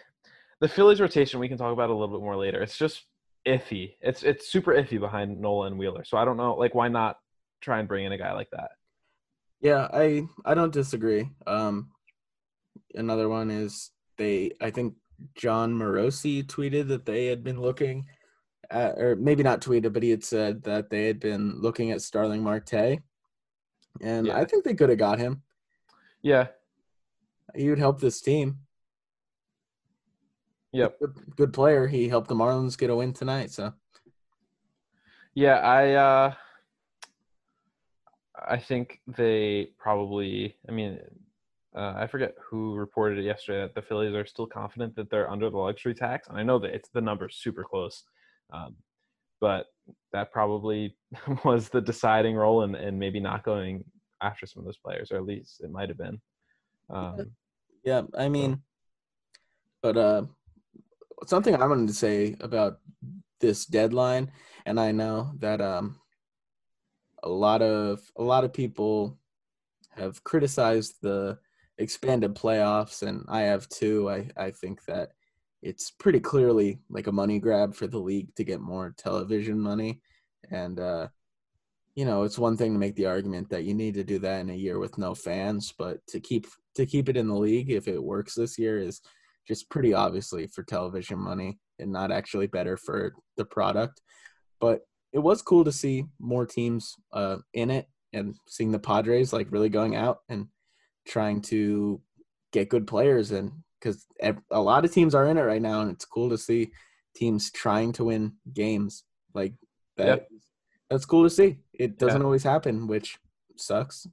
The 0.61 0.67
Phillies 0.67 1.01
rotation 1.01 1.39
we 1.39 1.49
can 1.49 1.57
talk 1.57 1.73
about 1.73 1.89
a 1.89 1.93
little 1.93 2.19
bit 2.19 2.21
more 2.21 2.37
later. 2.37 2.61
It's 2.61 2.77
just 2.77 3.05
iffy. 3.47 3.95
It's 4.01 4.25
it's 4.25 4.51
super 4.51 4.73
iffy 4.73 4.99
behind 4.99 5.41
Nola 5.41 5.69
and 5.69 5.79
Wheeler. 5.79 6.05
So 6.05 6.19
I 6.19 6.25
don't 6.25 6.37
know. 6.37 6.55
Like, 6.55 6.75
why 6.75 6.89
not 6.89 7.17
try 7.61 7.79
and 7.79 7.87
bring 7.87 8.05
in 8.05 8.11
a 8.13 8.19
guy 8.19 8.33
like 8.33 8.51
that? 8.51 8.73
Yeah, 9.61 9.87
I 9.93 10.25
I 10.45 10.55
don't 10.55 10.73
disagree. 10.73 11.31
Um, 11.47 11.91
another 12.95 13.29
one 13.29 13.53
is 13.53 13.93
they. 14.17 14.51
I 14.61 14.71
think 14.71 14.95
Jon 15.37 15.73
Morosi 15.73 16.45
tweeted 16.45 16.89
that 16.89 17.07
they 17.07 17.27
had 17.27 17.45
been 17.45 17.61
looking 17.61 18.07
at, 18.71 18.99
or 18.99 19.17
maybe 19.17 19.43
not 19.43 19.61
tweeted, 19.61 19.93
but 19.93 20.03
he 20.03 20.11
had 20.11 20.25
said 20.25 20.63
that 20.65 20.91
they 20.91 21.07
had 21.07 21.21
been 21.21 21.61
looking 21.61 21.91
at 21.91 22.03
Starling 22.03 22.43
Marte, 22.43 22.99
and 24.01 24.27
Yeah. 24.27 24.37
I 24.39 24.45
think 24.45 24.65
they 24.65 24.75
could 24.75 24.89
have 24.89 24.99
got 24.99 25.19
him. 25.19 25.43
Yeah. 26.23 26.49
He 27.55 27.69
would 27.71 27.79
help 27.79 28.01
this 28.01 28.21
team. 28.21 28.59
Yep. 30.73 30.99
Good, 30.99 31.37
good 31.37 31.53
player. 31.53 31.87
He 31.87 32.09
helped 32.09 32.29
the 32.29 32.35
Marlins 32.35 32.77
get 32.79 32.91
a 32.91 32.97
win 32.97 33.13
tonight. 33.13 33.51
So 33.51 33.73
Yeah. 35.35 35.57
I. 35.59 35.93
uh 35.95 36.35
I 38.41 38.57
think 38.59 39.01
they 39.09 39.71
probably. 39.79 40.57
I 40.69 40.73
mean, 40.73 41.01
uh, 41.75 41.95
I 41.97 42.07
forget 42.07 42.35
who 42.41 42.75
reported 42.77 43.19
it 43.19 43.25
yesterday 43.25 43.63
that 43.63 43.75
the 43.75 43.83
Phillies 43.83 44.15
are 44.15 44.25
still 44.27 44.47
confident 44.47 44.95
that 44.95 45.11
they're 45.11 45.29
under 45.31 45.51
the 45.51 45.57
luxury 45.57 45.93
tax, 45.95 46.29
and 46.29 46.39
I 46.39 46.45
know 46.45 46.59
that 46.61 46.73
it's 46.73 46.89
the 46.89 47.01
number's 47.01 47.35
super 47.37 47.65
close, 47.65 48.05
um, 48.53 48.77
but 49.41 49.67
that 50.13 50.33
probably 50.33 50.97
was 51.45 51.69
the 51.69 51.81
deciding 51.81 52.37
role 52.37 52.63
in, 52.63 52.75
in 52.75 52.99
maybe 52.99 53.21
not 53.21 53.45
going 53.45 53.85
after 54.23 54.47
some 54.47 54.61
of 54.61 54.65
those 54.65 54.79
players, 54.79 55.11
or 55.13 55.17
at 55.17 55.25
least 55.25 55.61
it 55.61 55.71
might 55.71 55.89
have 55.89 55.99
been. 55.99 56.21
Um, 56.91 57.33
yeah, 57.85 58.03
I 58.17 58.29
mean, 58.29 58.63
but 59.83 59.97
uh, 59.97 60.23
something 61.27 61.55
I 61.55 61.67
wanted 61.67 61.89
to 61.89 61.95
say 61.95 62.37
about 62.41 62.79
this 63.41 63.67
deadline, 63.67 64.33
and 64.67 64.81
I 64.81 64.93
know 64.93 65.33
that 65.39 65.61
um, 65.61 66.01
a 67.23 67.29
lot 67.29 67.63
of 67.63 68.01
a 68.17 68.23
lot 68.23 68.45
of 68.45 68.53
people 68.53 69.19
have 69.91 70.23
criticized 70.25 70.95
the 71.03 71.39
expanded 71.79 72.35
playoffs, 72.35 73.03
and 73.03 73.25
I 73.29 73.43
have 73.43 73.69
too. 73.69 74.11
I 74.11 74.31
I 74.37 74.51
think 74.51 74.85
that 74.87 75.11
it's 75.63 75.91
pretty 75.91 76.21
clearly 76.21 76.79
like 76.89 77.07
a 77.07 77.13
money 77.13 77.39
grab 77.39 77.75
for 77.75 77.87
the 77.87 77.99
league 77.99 78.35
to 78.37 78.45
get 78.45 78.61
more 78.61 78.95
television 78.97 79.59
money, 79.59 80.01
and 80.51 80.79
uh, 80.79 81.09
you 81.95 82.05
know 82.05 82.23
it's 82.23 82.39
one 82.39 82.57
thing 82.57 82.73
to 82.73 82.79
make 82.79 82.95
the 82.97 83.07
argument 83.07 83.51
that 83.51 83.65
you 83.65 83.75
need 83.75 83.95
to 83.95 84.05
do 84.05 84.19
that 84.21 84.41
in 84.41 84.51
a 84.51 84.55
year 84.55 84.79
with 84.79 84.99
no 84.99 85.15
fans, 85.15 85.73
but 85.77 85.99
to 86.09 86.21
keep 86.21 86.47
to 86.77 86.87
keep 86.87 87.09
it 87.09 87.17
in 87.17 87.29
the 87.29 87.35
league 87.35 87.71
if 87.71 87.89
it 87.89 88.03
works 88.03 88.35
this 88.35 88.59
year 88.59 88.79
is 88.79 89.01
just 89.47 89.69
pretty 89.71 89.95
obviously 89.95 90.47
for 90.47 90.63
television 90.63 91.19
money 91.19 91.59
and 91.79 91.91
not 91.91 92.13
actually 92.13 92.47
better 92.47 92.77
for 92.77 93.15
the 93.37 93.45
product. 93.45 94.01
But 94.61 94.83
it 95.13 95.19
was 95.19 95.43
cool 95.43 95.65
to 95.65 95.73
see 95.73 96.05
more 96.21 96.47
teams 96.47 96.95
uh, 97.13 97.39
in 97.55 97.71
it 97.71 97.87
and 98.13 98.35
seeing 98.47 98.73
the 98.73 98.79
Padres 98.79 99.33
like 99.33 99.51
really 99.51 99.69
going 99.69 99.97
out 99.97 100.19
and 100.29 100.47
trying 101.07 101.41
to 101.41 102.01
get 102.53 102.69
good 102.69 102.87
players 102.87 103.31
and 103.31 103.53
because 103.81 104.07
a 104.51 104.61
lot 104.61 104.85
of 104.85 104.93
teams 104.93 105.15
are 105.15 105.27
in 105.27 105.39
it 105.39 105.43
right 105.43 105.63
now 105.63 105.81
and 105.83 105.91
it's 105.91 106.05
cool 106.05 106.29
to 106.31 106.39
see 106.39 106.71
teams 107.15 107.51
trying 107.51 107.93
to 107.93 108.05
win 108.05 108.33
games 108.53 109.05
like 109.35 109.55
that. 109.97 110.29
That's 110.91 111.05
cool 111.05 111.25
to 111.25 111.31
see. 111.31 111.59
It 111.73 111.99
doesn't 111.99 112.21
Yeah. 112.21 112.25
always 112.25 112.43
happen, 112.43 112.87
which 112.87 113.19
sucks. 113.57 114.07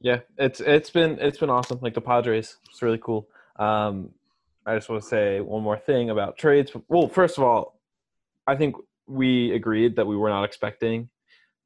Yeah, 0.00 0.20
it's 0.36 0.60
it's 0.60 0.90
been 0.90 1.18
it's 1.20 1.38
been 1.38 1.50
awesome. 1.50 1.80
Like 1.82 1.94
the 1.94 2.00
Padres, 2.00 2.58
it's 2.70 2.82
really 2.82 2.98
cool. 2.98 3.28
Um, 3.56 4.10
I 4.64 4.76
just 4.76 4.88
want 4.88 5.02
to 5.02 5.08
say 5.08 5.40
one 5.40 5.62
more 5.64 5.78
thing 5.78 6.10
about 6.10 6.38
trades. 6.38 6.70
Well, 6.88 7.08
first 7.08 7.36
of 7.36 7.42
all, 7.44 7.80
I 8.46 8.54
think 8.54 8.76
we 9.06 9.52
agreed 9.52 9.96
that 9.96 10.06
we 10.06 10.16
were 10.16 10.28
not 10.28 10.44
expecting 10.44 11.08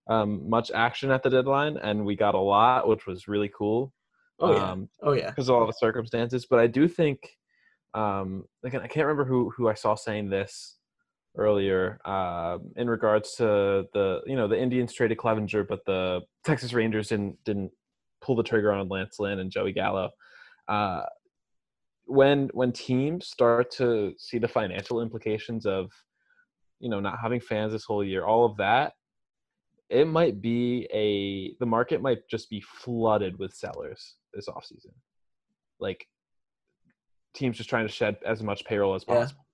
um, 0.08 0.48
much 0.48 0.70
action 0.70 1.10
at 1.10 1.22
the 1.22 1.28
deadline, 1.28 1.76
and 1.76 2.06
we 2.06 2.16
got 2.16 2.34
a 2.34 2.40
lot, 2.40 2.88
which 2.88 3.06
was 3.06 3.28
really 3.28 3.50
cool. 3.54 3.92
Oh 4.42 4.52
yeah. 4.52 4.70
Um, 4.72 4.88
oh 5.02 5.12
yeah. 5.12 5.30
because 5.30 5.48
of 5.48 5.54
all 5.54 5.66
the 5.66 5.72
circumstances. 5.72 6.46
But 6.50 6.58
I 6.58 6.66
do 6.66 6.88
think, 6.88 7.20
um, 7.94 8.44
again, 8.64 8.80
I 8.82 8.88
can't 8.88 9.06
remember 9.06 9.24
who 9.24 9.50
who 9.56 9.68
I 9.68 9.74
saw 9.74 9.94
saying 9.94 10.30
this 10.30 10.76
earlier 11.36 11.98
um, 12.04 12.72
in 12.76 12.90
regards 12.90 13.36
to 13.36 13.84
the 13.94 14.20
you 14.26 14.36
know 14.36 14.48
the 14.48 14.60
Indians 14.60 14.92
traded 14.92 15.18
Clevinger, 15.18 15.66
but 15.66 15.84
the 15.86 16.20
Texas 16.44 16.72
Rangers 16.72 17.08
didn't 17.08 17.36
didn't 17.44 17.70
pull 18.20 18.36
the 18.36 18.42
trigger 18.42 18.72
on 18.72 18.88
Lance 18.88 19.16
Lynn 19.18 19.38
and 19.38 19.50
Joey 19.50 19.72
Gallo. 19.72 20.10
Uh, 20.68 21.02
when 22.06 22.50
when 22.52 22.72
teams 22.72 23.28
start 23.28 23.70
to 23.70 24.12
see 24.18 24.38
the 24.38 24.48
financial 24.48 25.00
implications 25.00 25.66
of 25.66 25.90
you 26.80 26.90
know 26.90 27.00
not 27.00 27.18
having 27.22 27.40
fans 27.40 27.72
this 27.72 27.84
whole 27.84 28.04
year, 28.04 28.24
all 28.24 28.44
of 28.44 28.56
that, 28.56 28.94
it 29.92 30.06
might 30.06 30.40
be 30.40 30.88
a 30.92 31.54
the 31.60 31.66
market 31.66 32.00
might 32.00 32.26
just 32.26 32.48
be 32.48 32.62
flooded 32.62 33.38
with 33.38 33.52
sellers 33.54 34.14
this 34.32 34.48
offseason. 34.48 34.92
Like 35.78 36.08
teams 37.34 37.58
just 37.58 37.68
trying 37.68 37.86
to 37.86 37.92
shed 37.92 38.16
as 38.24 38.42
much 38.42 38.64
payroll 38.64 38.94
as 38.94 39.04
Yeah. 39.06 39.16
possible. 39.16 39.46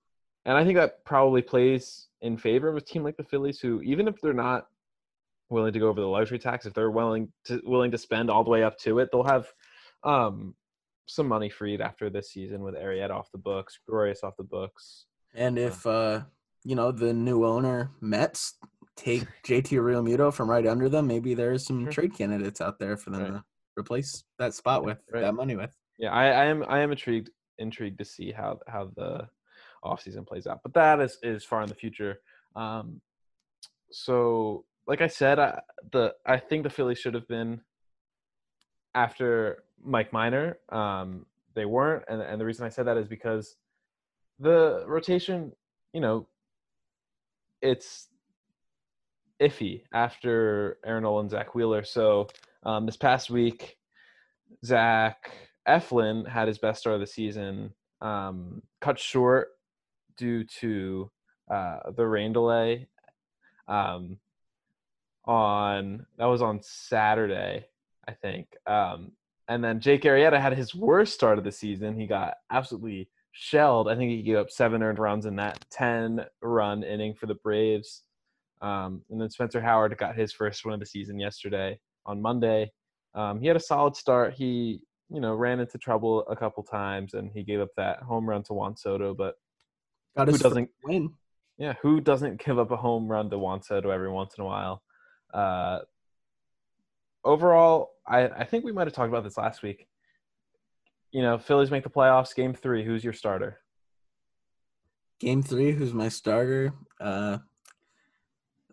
And 0.45 0.57
I 0.57 0.63
think 0.63 0.77
that 0.77 1.03
probably 1.03 1.41
plays 1.41 2.07
in 2.21 2.37
favor 2.37 2.69
of 2.69 2.77
a 2.77 2.81
team 2.81 3.03
like 3.03 3.17
the 3.17 3.23
Phillies 3.23 3.59
who 3.59 3.81
even 3.81 4.07
if 4.07 4.19
they're 4.21 4.33
not 4.33 4.67
willing 5.49 5.73
to 5.73 5.79
go 5.79 5.89
over 5.89 5.99
the 5.99 6.07
luxury 6.07 6.39
tax, 6.39 6.65
if 6.65 6.73
they're 6.73 6.89
willing 6.91 7.31
to 7.45 7.61
willing 7.65 7.91
to 7.91 7.97
spend 7.97 8.29
all 8.29 8.45
the 8.45 8.49
way 8.49 8.63
up 8.63 8.77
to 8.79 8.99
it, 8.99 9.09
they'll 9.11 9.23
have 9.23 9.51
um 10.03 10.55
some 11.05 11.27
money 11.27 11.49
freed 11.49 11.81
after 11.81 12.09
this 12.09 12.31
season 12.31 12.61
with 12.61 12.75
Arrieta 12.75 13.09
off 13.09 13.31
the 13.33 13.37
books, 13.37 13.79
Glorious 13.89 14.23
off 14.23 14.37
the 14.37 14.43
books. 14.43 15.05
And 15.33 15.57
if 15.57 15.85
uh, 15.85 16.21
you 16.63 16.75
know 16.75 16.93
the 16.93 17.13
new 17.13 17.45
owner 17.45 17.91
Mets 17.99 18.53
take 18.99 19.23
JT 19.43 19.77
Realmuto 19.79 20.33
from 20.33 20.49
right 20.49 20.65
under 20.67 20.89
them, 20.89 21.07
maybe 21.07 21.33
there's 21.33 21.65
some 21.65 21.85
Sure. 21.85 21.91
trade 21.91 22.13
candidates 22.13 22.61
out 22.61 22.79
there 22.79 22.97
for 22.97 23.09
them 23.11 23.21
Right. 23.21 23.31
to 23.33 23.43
replace 23.77 24.23
that 24.37 24.53
spot 24.53 24.83
with 24.83 24.99
Right. 25.11 25.21
that 25.21 25.33
money 25.33 25.55
with. 25.55 25.75
Yeah, 25.97 26.11
I, 26.13 26.25
I 26.27 26.45
am 26.45 26.63
I 26.67 26.79
am 26.79 26.91
intrigued 26.91 27.29
intrigued 27.57 27.97
to 27.99 28.05
see 28.05 28.31
how 28.31 28.59
how 28.67 28.85
the 28.95 29.27
offseason 29.83 30.25
plays 30.27 30.47
out. 30.47 30.61
But 30.63 30.73
that 30.73 30.99
is 31.01 31.17
is 31.23 31.43
far 31.43 31.61
in 31.61 31.69
the 31.69 31.75
future. 31.75 32.21
Um 32.55 33.01
so 33.91 34.65
like 34.87 35.01
I 35.01 35.07
said, 35.07 35.39
I, 35.39 35.61
the 35.91 36.15
I 36.25 36.37
think 36.37 36.63
the 36.63 36.69
Phillies 36.69 36.99
should 36.99 37.13
have 37.13 37.27
been 37.27 37.61
after 38.95 39.63
Mike 39.83 40.11
Minor. 40.13 40.59
Um 40.69 41.25
they 41.53 41.65
weren't 41.65 42.03
and 42.07 42.21
and 42.21 42.39
the 42.39 42.45
reason 42.45 42.65
I 42.65 42.69
said 42.69 42.85
that 42.87 42.97
is 42.97 43.07
because 43.07 43.55
the 44.39 44.83
rotation, 44.87 45.51
you 45.93 45.99
know, 46.01 46.27
it's 47.61 48.07
iffy 49.41 49.83
after 49.93 50.77
Aaron 50.85 51.03
Nola 51.03 51.21
and 51.21 51.29
Zack 51.29 51.55
Wheeler. 51.55 51.83
So 51.83 52.27
um, 52.63 52.85
this 52.85 52.97
past 52.97 53.29
week, 53.29 53.77
Zach 54.65 55.31
Eflin 55.67 56.27
had 56.27 56.47
his 56.47 56.57
best 56.57 56.81
start 56.81 56.95
of 56.95 57.01
the 57.01 57.07
season, 57.07 57.73
um, 58.01 58.61
cut 58.81 58.99
short 58.99 59.49
due 60.17 60.43
to 60.43 61.09
uh, 61.49 61.91
the 61.95 62.05
rain 62.05 62.33
delay. 62.33 62.87
Um, 63.67 64.17
on 65.25 66.05
that 66.17 66.25
was 66.25 66.41
on 66.41 66.61
Saturday, 66.61 67.65
I 68.07 68.11
think. 68.13 68.47
Um, 68.65 69.11
and 69.47 69.63
then 69.63 69.79
Jake 69.79 70.03
Arrieta 70.03 70.39
had 70.39 70.57
his 70.57 70.73
worst 70.73 71.13
start 71.13 71.37
of 71.37 71.43
the 71.43 71.51
season. 71.51 71.99
He 71.99 72.07
got 72.07 72.35
absolutely 72.51 73.09
shelled. 73.31 73.87
I 73.87 73.95
think 73.95 74.11
he 74.11 74.23
gave 74.23 74.37
up 74.37 74.49
seven 74.49 74.81
earned 74.81 74.99
runs 74.99 75.25
in 75.25 75.35
that 75.37 75.63
ten 75.69 76.25
run 76.41 76.83
inning 76.83 77.13
for 77.13 77.27
the 77.27 77.35
Braves. 77.35 78.03
Um, 78.61 79.01
and 79.09 79.21
then 79.21 79.29
Spencer 79.29 79.61
Howard 79.61 79.97
got 79.97 80.15
his 80.15 80.33
first 80.33 80.65
one 80.65 80.73
of 80.73 80.79
the 80.79 80.85
season 80.85 81.19
yesterday 81.19 81.79
on 82.05 82.21
Monday. 82.21 82.71
Um, 83.15 83.39
he 83.39 83.47
had 83.47 83.55
a 83.55 83.59
solid 83.61 83.95
start. 83.95 84.33
He, 84.33 84.81
you 85.09 85.21
know, 85.21 85.33
ran 85.33 85.59
into 85.59 85.77
trouble 85.77 86.27
a 86.27 86.35
couple 86.35 86.63
times, 86.63 87.13
and 87.13 87.31
he 87.33 87.43
gave 87.43 87.59
up 87.61 87.69
that 87.77 88.01
home 88.01 88.27
run 88.29 88.43
to 88.43 88.53
Juan 88.53 88.75
Soto. 88.75 89.13
But 89.13 89.35
Got 90.17 90.27
Who 90.27 90.37
doesn't- 90.37 90.69
win? 90.83 91.13
yeah, 91.57 91.73
who 91.81 92.01
doesn't 92.01 92.43
give 92.43 92.59
up 92.59 92.71
a 92.71 92.77
home 92.77 93.07
run 93.07 93.29
to 93.29 93.37
Juan 93.37 93.61
Soto 93.61 93.89
every 93.91 94.09
once 94.11 94.33
in 94.37 94.43
a 94.43 94.45
while? 94.45 94.83
Uh, 95.33 95.79
overall, 97.23 97.91
I, 98.07 98.27
I 98.27 98.43
think 98.45 98.65
we 98.65 98.71
might 98.71 98.87
have 98.87 98.93
talked 98.93 99.09
about 99.09 99.23
this 99.23 99.37
last 99.37 99.61
week. 99.63 99.87
You 101.11 101.21
know, 101.21 101.37
Phillies 101.37 101.71
make 101.71 101.83
the 101.83 101.89
playoffs. 101.89 102.35
Game 102.35 102.53
three. 102.53 102.83
Who's 102.83 103.03
your 103.03 103.13
starter? 103.13 103.59
Game 105.19 105.41
three, 105.43 105.71
who's 105.71 105.93
my 105.93 106.07
starter? 106.09 106.73
Uh, 107.01 107.39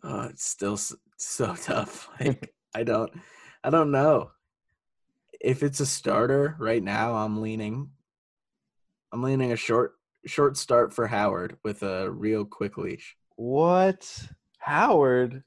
oh, 0.06 0.22
it's 0.22 0.44
still 0.44 0.76
so 0.76 1.54
tough. 1.62 2.08
Like 2.20 2.54
I 2.74 2.84
don't 2.84 3.12
I 3.64 3.70
don't 3.70 3.90
know. 3.90 4.30
If 5.40 5.62
it's 5.62 5.80
a 5.80 5.86
starter 5.86 6.56
right 6.58 6.82
now, 6.82 7.14
I'm 7.14 7.42
leaning 7.42 7.90
I'm 9.12 9.22
leaning 9.22 9.52
a 9.52 9.56
short 9.56 9.94
short 10.26 10.56
start 10.56 10.92
for 10.92 11.06
Howard 11.06 11.56
with 11.62 11.82
a 11.82 12.10
real 12.10 12.44
quick 12.44 12.78
leash. 12.78 13.16
What? 13.36 14.28
Howard? 14.58 15.42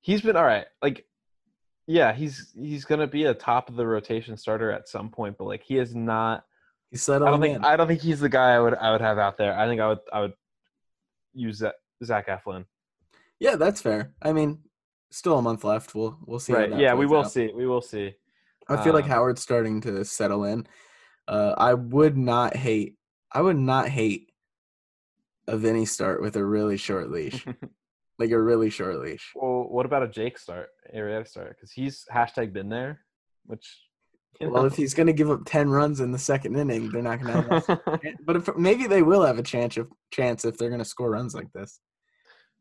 He's 0.00 0.22
been 0.22 0.36
all 0.36 0.44
right. 0.44 0.66
Like, 0.82 1.06
yeah, 1.86 2.12
he's 2.12 2.52
he's 2.56 2.84
gonna 2.84 3.06
be 3.06 3.24
a 3.24 3.34
top 3.34 3.68
of 3.68 3.76
the 3.76 3.86
rotation 3.86 4.36
starter 4.36 4.70
at 4.70 4.88
some 4.88 5.10
point, 5.10 5.36
but 5.38 5.44
like 5.44 5.62
he 5.62 5.78
is 5.78 5.94
not. 5.94 6.44
He's 6.90 7.08
I 7.08 7.18
don't 7.18 7.40
think 7.40 7.56
in. 7.56 7.64
I 7.64 7.76
don't 7.76 7.88
think 7.88 8.00
he's 8.00 8.20
the 8.20 8.28
guy 8.28 8.54
I 8.54 8.60
would 8.60 8.74
I 8.74 8.92
would 8.92 9.00
have 9.00 9.18
out 9.18 9.36
there. 9.36 9.58
I 9.58 9.66
think 9.66 9.80
I 9.80 9.88
would 9.88 9.98
I 10.12 10.20
would 10.20 10.34
use 11.34 11.58
that 11.60 11.74
Zach 12.02 12.28
Eflin. 12.28 12.64
Yeah, 13.44 13.56
that's 13.56 13.82
fair. 13.82 14.14
I 14.22 14.32
mean, 14.32 14.60
still 15.10 15.38
a 15.38 15.42
month 15.42 15.64
left. 15.64 15.94
We'll 15.94 16.18
we'll 16.24 16.38
see. 16.38 16.54
right? 16.54 16.78
Yeah, 16.78 16.94
we 16.94 17.04
will 17.04 17.20
out. 17.20 17.30
see. 17.30 17.50
We 17.54 17.66
will 17.66 17.82
see. 17.82 18.14
I 18.70 18.82
feel 18.82 18.94
like 18.94 19.04
Um, 19.04 19.10
Howard's 19.10 19.42
starting 19.42 19.82
to 19.82 20.02
settle 20.06 20.44
in. 20.44 20.66
Uh, 21.28 21.54
I 21.58 21.74
would 21.74 22.16
not 22.16 22.56
hate. 22.56 22.96
I 23.30 23.42
would 23.42 23.58
not 23.58 23.88
hate 23.90 24.32
a 25.46 25.58
Vinny 25.58 25.84
start 25.84 26.22
with 26.22 26.36
a 26.36 26.44
really 26.44 26.78
short 26.78 27.10
leash, 27.10 27.44
like 28.18 28.30
a 28.30 28.40
really 28.40 28.70
short 28.70 28.98
leash. 29.00 29.32
well, 29.34 29.66
what 29.68 29.84
about 29.84 30.02
a 30.02 30.08
Jake 30.08 30.38
start, 30.38 30.68
Arrieta 30.96 31.28
start? 31.28 31.50
Because 31.50 31.70
he's 31.70 32.06
hashtag 32.10 32.54
been 32.54 32.70
there, 32.70 33.00
which. 33.44 33.78
Well, 34.40 34.62
know. 34.62 34.64
if 34.64 34.74
he's 34.74 34.94
going 34.94 35.06
to 35.06 35.12
give 35.12 35.30
up 35.30 35.42
ten 35.44 35.68
runs 35.68 36.00
in 36.00 36.12
the 36.12 36.18
second 36.18 36.56
inning, 36.56 36.88
they're 36.90 37.02
not 37.02 37.20
going 37.20 37.44
to 37.44 37.60
have. 37.68 37.80
but 38.26 38.36
if, 38.36 38.56
maybe 38.56 38.86
they 38.86 39.02
will 39.02 39.22
have 39.22 39.38
a 39.38 39.42
chance 39.42 39.76
of 39.76 39.88
chance 40.10 40.46
if 40.46 40.56
they're 40.56 40.70
going 40.70 40.78
to 40.80 40.84
score 40.86 41.10
runs 41.10 41.34
like 41.34 41.52
this. 41.52 41.78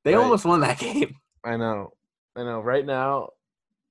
They 0.04 0.16
Right. 0.16 0.24
almost 0.24 0.46
won 0.46 0.62
that 0.62 0.80
game. 0.88 1.16
I 1.44 1.58
know, 1.58 1.94
I 2.36 2.44
know. 2.44 2.62
Right 2.62 2.86
now, 2.86 3.30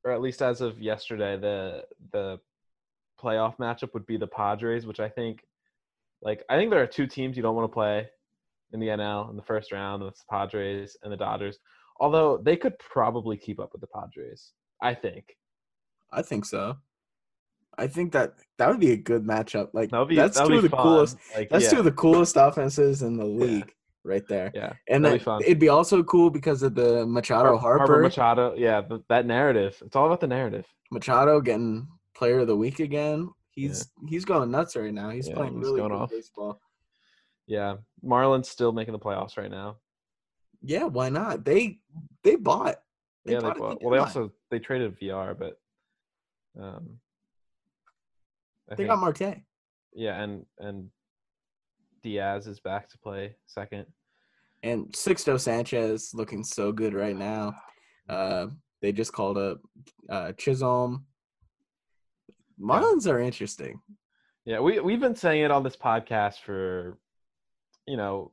or 0.05 0.12
at 0.12 0.20
least 0.20 0.42
as 0.42 0.61
of 0.61 0.81
yesterday, 0.81 1.37
the 1.38 1.85
the 2.12 2.38
playoff 3.22 3.57
matchup 3.59 3.94
would 3.94 4.07
be 4.07 4.16
the 4.16 4.27
Padres, 4.27 4.85
which 4.87 4.98
I 5.01 5.09
think, 5.09 5.44
like, 6.22 6.42
I 6.48 6.57
think 6.57 6.70
there 6.70 6.83
are 6.83 6.87
two 6.88 7.07
teams 7.07 7.37
you 7.37 7.42
don't 7.42 7.55
want 7.55 7.70
to 7.70 7.72
play 7.72 8.09
in 8.72 8.81
the 8.81 8.88
NL 8.88 9.31
in 9.31 9.37
the 9.37 9.42
first 9.42 9.70
round. 9.70 10.03
That's 10.03 10.20
the 10.20 10.27
Padres 10.31 10.96
and 11.03 11.12
the 11.12 11.16
Dodgers. 11.16 11.59
Although 12.01 12.38
they 12.38 12.57
could 12.57 12.77
probably 12.79 13.37
keep 13.37 13.61
up 13.61 13.70
with 13.72 13.81
the 13.81 13.87
Padres, 13.87 14.53
I 14.83 14.94
think. 14.94 15.37
I 16.11 16.22
think 16.22 16.44
so. 16.46 16.77
I 17.79 17.87
think 17.87 18.12
that 18.12 18.35
that 18.59 18.68
would 18.68 18.81
be 18.81 18.92
a 18.92 18.96
good 18.96 19.25
matchup. 19.25 19.68
Like 19.72 19.90
be 20.09 20.16
that's 20.16 20.38
two 20.40 20.55
of 20.55 20.62
the 20.62 20.68
fun. 20.68 20.83
coolest. 20.83 21.16
Like, 21.35 21.48
That's 21.48 21.64
yeah, 21.64 21.70
two 21.70 21.79
of 21.79 21.85
the 21.85 21.92
coolest 21.92 22.37
offenses 22.37 23.03
in 23.03 23.16
the 23.16 23.25
league, 23.25 23.72
right 24.05 24.27
there. 24.29 24.51
yeah. 24.55 24.73
And 24.88 25.05
that'd 25.05 25.25
be 25.25 25.45
it'd 25.45 25.59
be 25.59 25.69
also 25.69 26.03
cool 26.03 26.31
because 26.31 26.62
of 26.62 26.75
the 26.75 27.07
Machado 27.07 27.57
Har- 27.57 27.79
Harper, 27.79 28.03
Machado. 28.03 28.55
Yeah, 28.57 28.83
th- 28.83 29.03
that 29.09 29.27
narrative. 29.27 29.81
It's 29.85 29.97
all 29.97 30.07
about 30.07 30.21
the 30.21 30.27
narrative. 30.27 30.67
Machado 30.91 31.41
getting 31.41 31.87
Player 32.15 32.41
of 32.41 32.47
the 32.47 32.57
Week 32.57 32.81
again. 32.81 33.31
He's 33.51 33.91
he's 34.09 34.25
going 34.25 34.51
nuts 34.51 34.77
right 34.77 34.93
now. 34.95 35.11
He's 35.11 35.29
Yeah, 35.29 35.35
playing 35.35 35.55
he's 35.57 35.65
really 35.65 35.81
good 35.83 35.93
off. 35.93 36.11
baseball. 36.11 36.61
Yeah, 37.47 37.77
Marlins 38.05 38.47
still 38.47 38.73
making 38.73 38.93
the 38.93 38.99
playoffs 38.99 39.37
right 39.37 39.51
now. 39.51 39.77
Yeah, 40.62 40.85
why 40.85 41.09
not? 41.09 41.45
They 41.45 41.81
they 42.23 42.37
bought. 42.37 42.77
yeah, 43.25 43.35
they 43.38 43.41
bought 43.41 43.51
at 43.51 43.55
the 43.57 43.61
bought, 43.61 43.83
well, 43.83 43.91
they 43.93 43.99
also 43.99 44.33
they 44.51 44.59
traded 44.59 44.97
Villar, 44.99 45.35
but 45.35 45.61
um, 46.59 46.99
I 48.71 48.75
they 48.75 48.77
think, 48.77 48.88
got 48.88 48.99
Marte. 49.01 49.43
yeah, 49.95 50.23
and 50.23 50.47
and 50.59 50.88
Diaz 52.03 52.47
is 52.47 52.61
back 52.61 52.88
to 52.91 52.99
play 52.99 53.37
second. 53.47 53.87
And 54.62 54.87
Sixto 54.93 55.41
Sanchez 55.41 56.12
looking 56.15 56.45
so 56.45 56.73
good 56.73 56.95
right 56.95 57.17
now. 57.17 57.55
Uh, 58.09 58.47
they 58.81 58.93
just 58.93 59.12
called 59.12 59.38
up 59.38 59.61
uh, 60.09 60.33
Chisholm. 60.33 61.07
Marlins 62.61 63.11
are 63.11 63.21
interesting. 63.21 63.81
Yeah, 64.45 64.61
we 64.61 64.81
we've 64.81 65.01
been 65.01 65.17
saying 65.17 65.43
it 65.45 65.51
on 65.51 65.62
this 65.62 65.77
podcast 65.77 66.41
for 66.41 66.99
you 67.87 67.97
know 67.97 68.33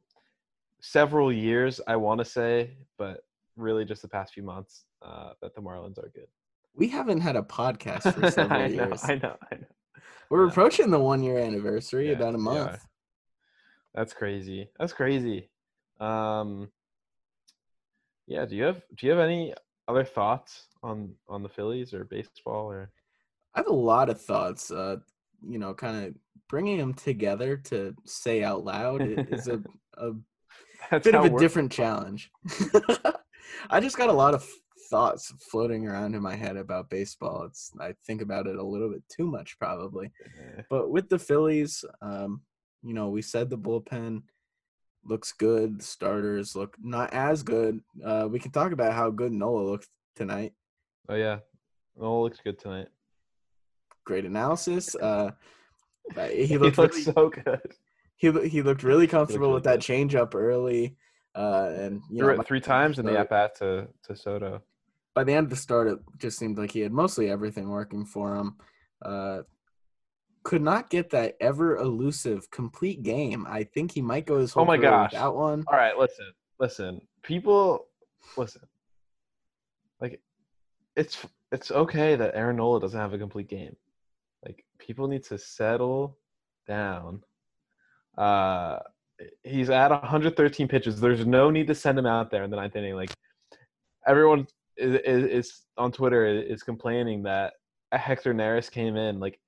several 0.81 1.31
years. 1.31 1.79
I 1.87 1.95
want 1.95 2.19
to 2.19 2.25
say, 2.25 2.71
but 2.97 3.21
really 3.57 3.85
just 3.85 4.01
the 4.01 4.07
past 4.07 4.33
few 4.33 4.43
months 4.43 4.85
uh, 5.01 5.31
that 5.41 5.53
the 5.55 5.61
Marlins 5.61 5.97
are 5.97 6.11
good. 6.13 6.27
We 6.75 6.87
haven't 6.87 7.21
had 7.21 7.35
a 7.35 7.41
podcast 7.41 8.13
for 8.13 8.29
several 8.31 8.61
I 8.61 8.67
know, 8.67 8.85
years. 8.85 9.01
I 9.03 9.15
know, 9.15 9.35
I 9.51 9.55
know. 9.55 9.65
We're 10.29 10.45
Yeah. 10.45 10.51
approaching 10.51 10.91
the 10.91 10.99
one 10.99 11.21
year 11.23 11.39
anniversary 11.39 12.07
Yeah, 12.09 12.15
about 12.15 12.35
a 12.35 12.39
month. 12.39 12.79
That's 13.99 14.13
crazy. 14.13 14.69
That's 14.79 14.93
crazy. 14.93 15.49
Um, 15.99 16.69
yeah. 18.27 18.45
Do 18.45 18.55
you 18.55 18.63
have 18.63 18.81
Do 18.95 19.05
you 19.05 19.11
have 19.11 19.19
any 19.19 19.53
other 19.89 20.05
thoughts 20.05 20.67
on 20.81 21.15
on 21.27 21.43
the 21.43 21.49
Phillies 21.49 21.93
or 21.93 22.05
baseball 22.05 22.71
or? 22.71 22.93
I 23.53 23.59
have 23.59 23.67
a 23.67 23.73
lot 23.73 24.09
of 24.09 24.21
thoughts. 24.21 24.71
Uh, 24.71 24.97
you 25.45 25.59
know, 25.59 25.73
kind 25.73 26.05
of 26.05 26.15
bringing 26.47 26.77
them 26.77 26.93
together 26.93 27.57
to 27.57 27.93
say 28.05 28.41
out 28.41 28.63
loud 28.63 29.01
is 29.01 29.49
a, 29.49 29.61
a 29.97 30.11
That's 30.89 31.03
bit 31.03 31.15
of 31.15 31.25
a 31.25 31.37
different 31.37 31.69
challenge. 31.69 32.31
I 33.69 33.81
just 33.81 33.97
got 33.97 34.07
a 34.07 34.13
lot 34.13 34.33
of 34.33 34.47
thoughts 34.89 35.33
floating 35.51 35.85
around 35.85 36.15
in 36.15 36.21
my 36.21 36.35
head 36.37 36.55
about 36.55 36.89
baseball. 36.89 37.43
It's 37.43 37.73
I 37.81 37.95
think 38.07 38.21
about 38.21 38.47
it 38.47 38.55
a 38.55 38.63
little 38.63 38.91
bit 38.91 39.03
too 39.09 39.27
much 39.27 39.59
probably. 39.59 40.09
But 40.69 40.89
with 40.89 41.09
the 41.09 41.19
Phillies, 41.19 41.83
um, 42.01 42.43
you 42.83 42.93
know, 42.93 43.09
we 43.09 43.21
said 43.21 43.49
the 43.49 43.57
bullpen 43.57 44.23
looks 45.03 45.31
good. 45.31 45.79
The 45.79 45.83
starters 45.83 46.55
look 46.55 46.75
not 46.81 47.13
as 47.13 47.43
good. 47.43 47.81
Uh, 48.03 48.27
we 48.29 48.39
can 48.39 48.51
talk 48.51 48.71
about 48.71 48.93
how 48.93 49.09
good 49.09 49.31
Nola 49.31 49.61
looked 49.63 49.87
tonight. 50.15 50.53
Oh 51.07 51.15
yeah. 51.15 51.39
Oh, 51.99 52.21
looks 52.21 52.39
good 52.43 52.59
tonight. 52.59 52.87
Great 54.05 54.25
analysis. 54.25 54.95
Uh, 54.95 55.31
he 56.31 56.45
He 56.45 56.57
looked 56.57 56.77
really, 56.77 57.01
so 57.03 57.29
good. 57.29 57.73
he 58.15 58.31
he 58.49 58.61
looked 58.61 58.83
really 58.83 59.07
comfortable 59.07 59.47
really 59.47 59.53
with 59.55 59.63
that 59.65 59.75
good. 59.79 59.81
change 59.81 60.15
up 60.15 60.35
early. 60.35 60.95
Uh, 61.35 61.71
and 61.77 62.01
you 62.09 62.19
Threw 62.19 62.35
know, 62.35 62.41
it 62.41 62.47
three 62.47 62.59
times 62.61 62.99
in 62.99 63.05
the 63.05 63.17
at 63.19 63.29
bat 63.29 63.55
to 63.59 63.87
to 64.03 64.15
Soto. 64.15 64.61
by 65.13 65.23
the 65.23 65.33
end 65.33 65.45
of 65.45 65.49
the 65.51 65.55
start, 65.55 65.87
it 65.87 65.99
just 66.17 66.37
seemed 66.39 66.57
like 66.57 66.71
he 66.71 66.79
had 66.79 66.91
mostly 66.91 67.29
everything 67.29 67.69
working 67.69 68.05
for 68.05 68.35
him. 68.35 68.55
Uh, 69.03 69.41
could 70.43 70.61
not 70.61 70.89
get 70.89 71.09
that 71.11 71.35
ever 71.39 71.77
elusive 71.77 72.49
complete 72.51 73.03
game. 73.03 73.45
I 73.49 73.63
think 73.63 73.91
he 73.91 74.01
might 74.01 74.25
go 74.25 74.39
his 74.39 74.53
whole 74.53 74.63
Oh 74.63 74.65
my 74.65 74.77
gosh. 74.77 75.11
without 75.11 75.35
one. 75.35 75.63
All 75.67 75.77
right, 75.77 75.97
listen, 75.97 76.31
listen. 76.59 77.01
People, 77.23 77.87
listen. 78.37 78.61
Like, 79.99 80.21
it's 80.95 81.17
it's 81.51 81.71
okay 81.71 82.15
that 82.15 82.35
Aaron 82.35 82.57
Nola 82.57 82.79
doesn't 82.79 82.99
have 82.99 83.13
a 83.13 83.17
complete 83.17 83.47
game. 83.49 83.75
Like, 84.45 84.63
people 84.77 85.07
need 85.07 85.23
to 85.25 85.37
settle 85.37 86.17
down. 86.67 87.23
Uh, 88.17 88.79
he's 89.43 89.69
at 89.69 89.89
113 89.91 90.67
pitches. 90.67 90.99
There's 91.01 91.25
no 91.25 91.49
need 91.49 91.67
to 91.67 91.75
send 91.75 91.97
him 91.97 92.05
out 92.05 92.29
there 92.31 92.43
in 92.43 92.49
the 92.49 92.55
ninth 92.55 92.75
inning. 92.75 92.95
Like, 92.95 93.11
everyone 94.07 94.47
is, 94.77 94.95
is, 95.03 95.23
is 95.25 95.61
on 95.77 95.91
Twitter 95.91 96.25
is 96.25 96.63
complaining 96.63 97.23
that 97.23 97.53
Hector 97.91 98.33
Neris 98.33 98.71
came 98.71 98.95
in. 98.95 99.19
Like, 99.19 99.39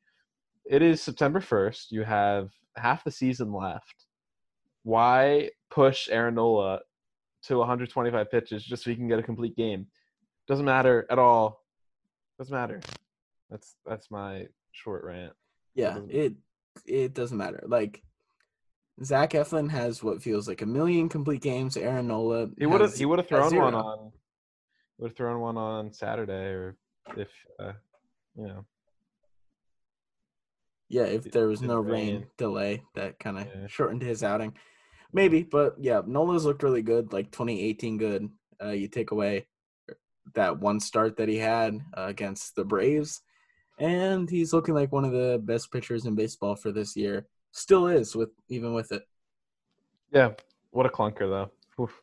it 0.72 0.82
is 0.82 1.02
September 1.02 1.42
1st. 1.42 1.92
You 1.92 2.04
have 2.04 2.50
half 2.78 3.04
the 3.04 3.12
season 3.12 3.52
left. 3.52 4.06
Why 4.84 5.50
push 5.70 6.08
Aaron 6.10 6.36
Nola 6.36 6.80
to 7.44 7.58
125 7.58 8.32
pitches 8.32 8.64
just 8.64 8.84
so 8.84 8.90
he 8.90 8.96
can 8.96 9.10
get 9.10 9.20
a 9.20 9.24
complete 9.24 9.58
game? 9.58 9.88
Doesn't 10.48 10.66
matter 10.66 11.06
at 11.10 11.20
all. 11.20 11.62
Doesn't 12.40 12.56
matter. 12.56 12.80
That's 13.50 13.76
that's 13.86 14.10
my 14.10 14.48
short 14.72 15.04
rant. 15.04 15.34
Yeah, 15.76 16.00
it 16.08 16.36
it 16.86 17.14
doesn't 17.14 17.38
matter. 17.38 17.64
Like 17.68 18.02
Zach 19.04 19.32
Eflin 19.32 19.70
has 19.70 20.02
what 20.02 20.24
feels 20.24 20.48
like 20.48 20.62
a 20.62 20.66
million 20.66 21.10
complete 21.10 21.42
games. 21.42 21.76
Aaron 21.76 22.08
Nola 22.08 22.48
He 22.58 22.66
would 22.66 22.80
have 22.80 22.96
he 22.96 23.06
would 23.06 23.20
have 23.20 23.28
thrown 23.28 23.56
one 23.56 23.76
on 23.76 24.12
would 24.98 25.10
have 25.10 25.18
thrown 25.18 25.42
one 25.42 25.58
on 25.58 25.92
Saturday 25.92 26.34
or 26.34 26.78
if 27.18 27.30
uh, 27.60 27.74
you 28.38 28.48
know 28.48 28.66
Yeah, 30.92 31.04
if 31.04 31.32
there 31.32 31.48
was 31.48 31.62
no 31.62 31.80
rain 31.80 32.16
rain. 32.16 32.28
delay, 32.38 32.84
that 32.96 33.18
kind 33.18 33.38
of 33.40 33.48
Yeah. 33.48 33.68
shortened 33.68 34.02
his 34.02 34.24
outing. 34.24 34.54
Maybe, 35.14 35.44
but 35.44 35.76
yeah, 35.80 36.02
Nola's 36.06 36.46
looked 36.46 36.64
really 36.64 36.82
good. 36.82 37.14
Like 37.14 37.32
2018, 37.32 37.98
good. 37.98 38.30
Uh, 38.62 38.70
you 38.72 38.88
take 38.90 39.12
away 39.12 39.48
that 40.34 40.60
one 40.60 40.80
start 40.80 41.18
that 41.18 41.30
he 41.30 41.38
had 41.38 41.80
uh, 41.98 42.06
against 42.08 42.56
the 42.56 42.64
Braves, 42.66 43.22
and 43.80 44.30
he's 44.30 44.54
looking 44.54 44.76
like 44.76 44.92
one 44.92 45.06
of 45.06 45.12
the 45.14 45.40
best 45.44 45.72
pitchers 45.72 46.06
in 46.06 46.14
baseball 46.16 46.56
for 46.56 46.72
this 46.72 46.96
year. 46.96 47.26
Still 47.54 47.88
is 47.88 48.16
with 48.16 48.30
even 48.50 48.74
with 48.74 48.92
it. 48.92 49.04
yeah 50.12 50.32
what 50.72 50.86
a 50.86 50.90
clunker 50.90 51.20
though. 51.30 51.52
Oof. 51.84 52.02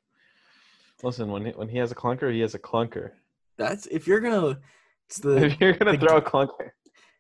Listen, 1.03 1.31
when 1.31 1.47
he, 1.47 1.53
when 1.53 1.69
he 1.69 1.79
has 1.79 1.93
a 1.93 1.95
clunker, 1.95 2.33
he 2.33 2.41
has 2.41 2.55
a 2.55 2.59
clunker. 2.59 3.13
That's 3.57 3.87
if 3.87 4.07
you're 4.07 4.21
gonna. 4.21 4.59
It's 5.07 5.19
the 5.19 5.37
if 5.47 5.61
you're 5.61 5.73
gonna 5.75 5.93
the- 5.97 6.07
throw 6.07 6.17
a 6.17 6.23
clunker, 6.23 6.71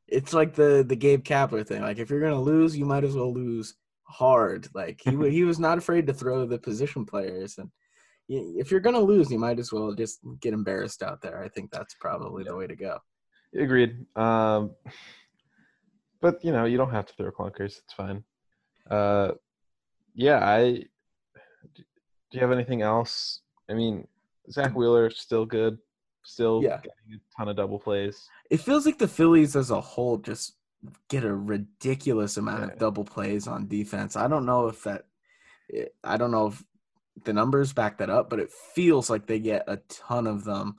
it's 0.08 0.32
like 0.32 0.54
the 0.54 0.84
the 0.86 0.96
Gabe 0.96 1.22
Kapler 1.22 1.66
thing. 1.66 1.82
Like 1.82 1.98
if 1.98 2.10
you're 2.10 2.20
gonna 2.20 2.40
lose, 2.40 2.76
you 2.76 2.84
might 2.84 3.04
as 3.04 3.14
well 3.14 3.32
lose 3.32 3.74
hard. 4.04 4.68
Like 4.74 5.00
he 5.02 5.10
he 5.30 5.44
was 5.44 5.58
not 5.58 5.78
afraid 5.78 6.06
to 6.06 6.14
throw 6.14 6.46
the 6.46 6.58
position 6.58 7.04
players, 7.04 7.58
and 7.58 7.70
if 8.28 8.70
you're 8.70 8.80
gonna 8.80 9.00
lose, 9.00 9.30
you 9.30 9.38
might 9.38 9.58
as 9.58 9.72
well 9.72 9.92
just 9.94 10.20
get 10.40 10.54
embarrassed 10.54 11.02
out 11.02 11.20
there. 11.20 11.42
I 11.42 11.48
think 11.48 11.70
that's 11.70 11.94
probably 12.00 12.44
yeah. 12.44 12.50
the 12.50 12.56
way 12.56 12.66
to 12.66 12.76
go. 12.76 12.98
Agreed. 13.54 14.04
Um, 14.16 14.72
but 16.20 16.42
you 16.44 16.52
know, 16.52 16.64
you 16.64 16.76
don't 16.76 16.90
have 16.90 17.06
to 17.06 17.14
throw 17.14 17.30
clunkers. 17.30 17.78
It's 17.78 17.94
fine. 17.96 18.24
Uh, 18.90 19.32
yeah, 20.14 20.38
I. 20.44 20.84
Do 22.30 22.36
you 22.36 22.40
have 22.40 22.52
anything 22.52 22.82
else? 22.82 23.40
I 23.70 23.74
mean, 23.74 24.06
Zack 24.50 24.74
Wheeler 24.74 25.08
still 25.08 25.46
good, 25.46 25.78
still 26.28 26.60
yeah. 26.62 26.76
getting 26.76 27.14
a 27.14 27.36
ton 27.36 27.48
of 27.48 27.56
double 27.56 27.78
plays. 27.78 28.28
It 28.50 28.60
feels 28.60 28.84
like 28.84 28.98
the 28.98 29.08
Phillies 29.08 29.56
as 29.56 29.70
a 29.70 29.80
whole 29.80 30.18
just 30.18 30.54
get 31.08 31.24
a 31.24 31.34
ridiculous 31.34 32.36
amount 32.36 32.60
yeah. 32.60 32.72
of 32.72 32.78
double 32.78 33.04
plays 33.04 33.46
on 33.46 33.66
defense. 33.66 34.14
I 34.16 34.28
don't 34.28 34.46
know 34.46 34.68
if 34.68 34.82
that. 34.84 35.06
I 36.04 36.16
don't 36.16 36.30
know 36.30 36.48
if 36.48 36.62
the 37.24 37.32
numbers 37.32 37.72
back 37.72 37.98
that 37.98 38.10
up, 38.10 38.30
but 38.30 38.40
it 38.40 38.52
feels 38.74 39.10
like 39.10 39.26
they 39.26 39.38
get 39.38 39.64
a 39.66 39.78
ton 39.88 40.26
of 40.26 40.44
them. 40.44 40.76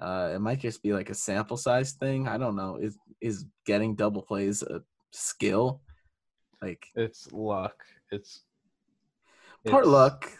Uh, 0.00 0.32
it 0.34 0.40
might 0.40 0.60
just 0.60 0.82
be 0.82 0.92
like 0.92 1.10
a 1.10 1.14
sample 1.14 1.56
size 1.56 1.92
thing. 1.92 2.28
I 2.28 2.38
don't 2.38 2.56
know. 2.56 2.76
Is 2.76 2.98
is 3.20 3.46
getting 3.66 3.94
double 3.94 4.22
plays 4.22 4.62
a 4.62 4.82
skill? 5.12 5.80
Like 6.60 6.86
it's 6.94 7.30
luck. 7.32 7.84
It's 8.10 8.42
part 9.66 9.84
it's, 9.84 9.92
luck. 9.92 10.32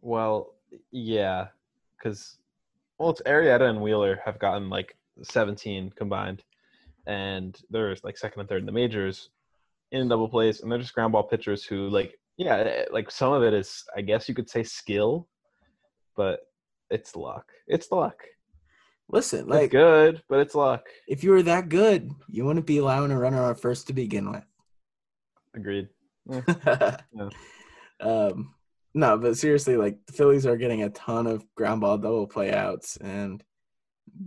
Well, 0.00 0.54
yeah, 0.90 1.48
because 1.96 2.38
well, 2.98 3.10
it's 3.10 3.22
Arrieta 3.22 3.68
and 3.68 3.80
Wheeler 3.80 4.20
have 4.24 4.38
gotten 4.38 4.68
like 4.70 4.96
17 5.22 5.92
combined, 5.96 6.42
and 7.06 7.58
they're 7.70 7.96
like 8.02 8.18
second 8.18 8.40
and 8.40 8.48
third 8.48 8.60
in 8.60 8.66
the 8.66 8.72
majors 8.72 9.30
in 9.92 10.08
double 10.08 10.28
plays, 10.28 10.60
and 10.60 10.70
they're 10.70 10.78
just 10.78 10.94
ground 10.94 11.12
ball 11.12 11.22
pitchers 11.22 11.64
who 11.64 11.88
like 11.88 12.18
yeah, 12.36 12.56
eh, 12.56 12.84
like 12.90 13.10
some 13.10 13.32
of 13.32 13.42
it 13.42 13.54
is, 13.54 13.84
I 13.96 14.02
guess 14.02 14.28
you 14.28 14.34
could 14.34 14.50
say 14.50 14.62
skill, 14.62 15.28
but 16.16 16.40
it's 16.90 17.16
luck. 17.16 17.50
It's 17.66 17.90
luck. 17.90 18.22
Listen, 19.08 19.46
like 19.46 19.64
it's 19.64 19.72
good, 19.72 20.22
but 20.28 20.40
it's 20.40 20.54
luck. 20.54 20.86
If 21.08 21.22
you 21.22 21.30
were 21.30 21.42
that 21.44 21.68
good, 21.68 22.10
you 22.28 22.44
wouldn't 22.44 22.66
be 22.66 22.78
allowing 22.78 23.12
a 23.12 23.18
runner 23.18 23.42
on 23.42 23.54
first 23.54 23.86
to 23.86 23.92
begin 23.92 24.30
with. 24.30 24.44
Agreed. 25.54 25.88
Yeah. 26.28 26.42
yeah. 27.14 27.28
Um, 28.00 28.54
no, 28.96 29.18
but 29.18 29.36
seriously, 29.36 29.76
like 29.76 29.98
the 30.06 30.14
Phillies 30.14 30.46
are 30.46 30.56
getting 30.56 30.82
a 30.82 30.88
ton 30.88 31.26
of 31.26 31.44
ground 31.54 31.82
ball 31.82 31.98
double 31.98 32.26
play 32.26 32.50
outs, 32.50 32.96
and 32.96 33.44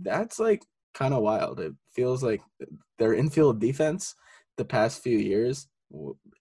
that's 0.02 0.38
like 0.38 0.62
kind 0.94 1.12
of 1.12 1.24
wild. 1.24 1.58
It 1.58 1.72
feels 1.92 2.22
like 2.22 2.40
their 2.96 3.12
infield 3.12 3.60
defense 3.60 4.14
the 4.56 4.64
past 4.64 5.02
few 5.02 5.18
years 5.18 5.66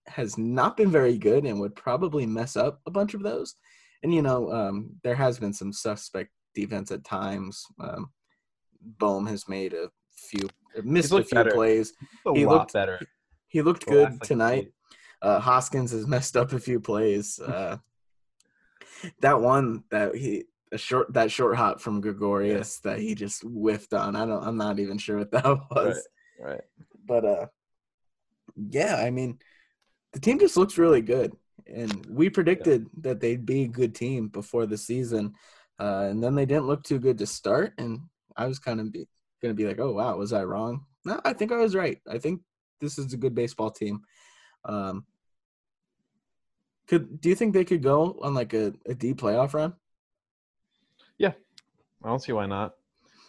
has 0.05 0.37
not 0.37 0.77
been 0.77 0.91
very 0.91 1.17
good 1.17 1.43
and 1.43 1.59
would 1.59 1.75
probably 1.75 2.27
mess 2.27 2.55
up 2.55 2.81
a 2.85 2.91
bunch 2.91 3.15
of 3.15 3.23
those. 3.23 3.55
And 4.03 4.13
you 4.13 4.21
know, 4.21 4.51
um, 4.51 4.91
there 5.03 5.15
has 5.15 5.39
been 5.39 5.51
some 5.53 5.73
suspect 5.73 6.29
defense 6.53 6.91
at 6.91 7.03
times. 7.03 7.65
Um, 7.79 8.11
Bohm 8.79 9.25
has 9.25 9.49
made 9.49 9.73
a 9.73 9.89
few 10.15 10.47
missed 10.83 11.11
a 11.11 11.23
few 11.23 11.35
better. 11.35 11.49
plays. 11.49 11.93
A 12.27 12.33
he 12.35 12.45
looked 12.45 12.73
better. 12.73 12.99
He 13.47 13.63
looked 13.63 13.87
good 13.87 14.21
tonight. 14.21 14.71
Uh, 15.19 15.39
Hoskins 15.39 15.91
has 15.93 16.05
messed 16.05 16.37
up 16.37 16.53
a 16.53 16.59
few 16.59 16.79
plays. 16.79 17.39
Uh, 17.49 17.77
that 19.21 19.41
one 19.41 19.83
that 19.91 20.15
he 20.15 20.45
a 20.71 20.77
short 20.77 21.13
that 21.13 21.31
short 21.31 21.55
hop 21.55 21.81
from 21.81 22.01
Gregorius 22.01 22.81
yeah. 22.83 22.91
that 22.91 22.99
he 22.99 23.15
just 23.15 23.43
whiffed 23.43 23.93
on. 23.93 24.15
I 24.15 24.25
don't. 24.25 24.43
I'm 24.43 24.57
not 24.57 24.79
even 24.79 24.97
sure 24.97 25.17
what 25.17 25.31
that 25.31 25.45
was. 25.71 26.07
Right. 26.39 26.51
right. 26.51 26.61
But 27.05 27.25
uh, 27.25 27.45
yeah, 28.55 28.95
I 28.95 29.09
mean, 29.09 29.39
the 30.13 30.19
team 30.19 30.39
just 30.39 30.57
looks 30.57 30.77
really 30.77 31.01
good, 31.01 31.33
and 31.67 32.05
we 32.07 32.29
predicted 32.29 32.83
yeah. 32.93 32.99
that 33.03 33.19
they'd 33.19 33.45
be 33.45 33.63
a 33.63 33.67
good 33.67 33.95
team 33.95 34.27
before 34.27 34.65
the 34.65 34.77
season, 34.77 35.33
uh, 35.79 36.07
and 36.09 36.23
then 36.23 36.35
they 36.35 36.45
didn't 36.45 36.67
look 36.67 36.83
too 36.83 36.99
good 36.99 37.17
to 37.19 37.25
start, 37.25 37.73
and 37.77 38.01
I 38.35 38.45
was 38.45 38.59
kind 38.59 38.79
of 38.79 38.91
be, 38.91 39.07
going 39.41 39.55
to 39.55 39.57
be 39.61 39.67
like, 39.67 39.79
oh 39.79 39.93
wow, 39.93 40.15
was 40.17 40.33
I 40.33 40.43
wrong? 40.43 40.85
No, 41.05 41.19
I 41.25 41.33
think 41.33 41.51
I 41.51 41.57
was 41.57 41.75
right. 41.75 41.99
I 42.09 42.19
think 42.19 42.41
this 42.79 42.97
is 42.97 43.13
a 43.13 43.17
good 43.17 43.35
baseball 43.35 43.71
team. 43.71 44.01
Um, 44.65 45.05
could 46.89 47.21
do 47.21 47.29
you 47.29 47.35
think 47.35 47.53
they 47.53 47.65
could 47.65 47.83
go 47.83 48.19
on 48.21 48.33
like 48.33 48.53
a, 48.53 48.73
a 48.85 48.93
D 48.93 49.13
playoff 49.13 49.53
run? 49.53 49.73
Yeah, 51.17 51.33
I 52.03 52.09
don't 52.09 52.21
see 52.21 52.33
why 52.33 52.47
not. 52.47 52.73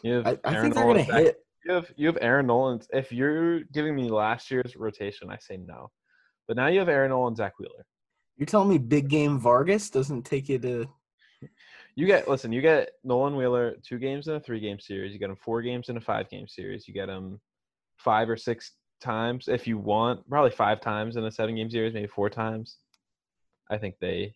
You 0.03 0.23
I, 0.25 0.39
I 0.45 0.61
think 0.61 0.75
they're 0.75 0.85
going 0.85 1.05
to 1.05 1.13
hit 1.13 1.37
you 1.65 1.73
have 1.75 1.93
you 1.97 2.07
have 2.07 2.19
Aaron 2.21 2.47
Nola. 2.47 2.81
If 2.93 3.13
you're 3.13 3.61
giving 3.65 3.95
me 3.95 4.09
last 4.09 4.51
year's 4.51 4.77
rotation, 4.77 5.31
I 5.31 5.39
say 5.39 5.57
no. 5.57 5.91
But 6.49 6.57
now 6.57 6.69
you 6.69 6.79
have 6.79 6.89
Aaron 6.89 7.11
Nola, 7.11 7.35
Zack 7.37 7.59
Wheeler. 7.59 7.87
You're 8.37 8.47
telling 8.47 8.69
me 8.69 8.79
big 8.79 9.09
game 9.09 9.39
Vargas 9.39 9.91
doesn't 9.91 10.25
take 10.25 10.49
you 10.49 10.59
to. 10.59 10.87
You 11.97 12.07
get 12.07 12.29
listen. 12.29 12.53
You 12.53 12.63
get 12.63 12.93
Nola 13.03 13.35
Wheeler 13.35 13.75
two 13.83 13.99
games 13.99 14.29
in 14.29 14.37
a 14.37 14.41
three 14.41 14.61
game 14.61 14.79
series. 14.79 15.13
You 15.13 15.19
get 15.19 15.29
him 15.29 15.37
four 15.37 15.61
games 15.61 15.89
in 15.89 15.97
a 15.97 16.01
five 16.01 16.31
game 16.31 16.47
series. 16.47 16.87
You 16.87 16.95
get 16.95 17.09
him 17.09 17.41
five 17.99 18.31
or 18.31 18.37
six 18.37 18.73
times 19.01 19.49
if 19.49 19.67
you 19.67 19.77
want. 19.77 20.27
Probably 20.31 20.53
five 20.53 20.81
times 20.81 21.17
in 21.17 21.25
a 21.25 21.33
seven 21.33 21.57
game 21.57 21.69
series, 21.69 21.93
maybe 21.93 22.07
four 22.07 22.31
times. 22.31 22.77
I 23.71 23.79
think 23.79 23.97
they. 24.01 24.35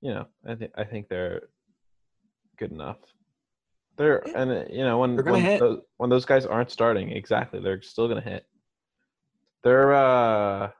You 0.00 0.14
know, 0.14 0.26
I 0.46 0.56
think 0.56 0.72
I 0.76 0.84
think 0.84 1.08
they're 1.08 1.42
good 2.58 2.72
enough. 2.72 2.98
They're 3.96 4.22
yeah. 4.26 4.42
and 4.42 4.50
uh, 4.50 4.64
you 4.70 4.84
know 4.84 4.98
when 4.98 5.16
when 5.24 5.58
those, 5.58 5.80
when 5.98 6.10
those 6.10 6.24
guys 6.24 6.44
aren't 6.44 6.70
starting, 6.70 7.10
exactly, 7.12 7.60
they're 7.60 7.82
still 7.82 8.08
gonna 8.08 8.20
hit. 8.20 8.46
They're 9.62 9.94
uh, 9.94 10.70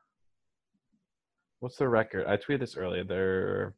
what's 1.61 1.77
their 1.77 1.91
record? 1.91 2.27
I 2.27 2.37
tweeted 2.37 2.61
this 2.61 2.77
earlier. 2.77 3.05
They're 3.05 3.75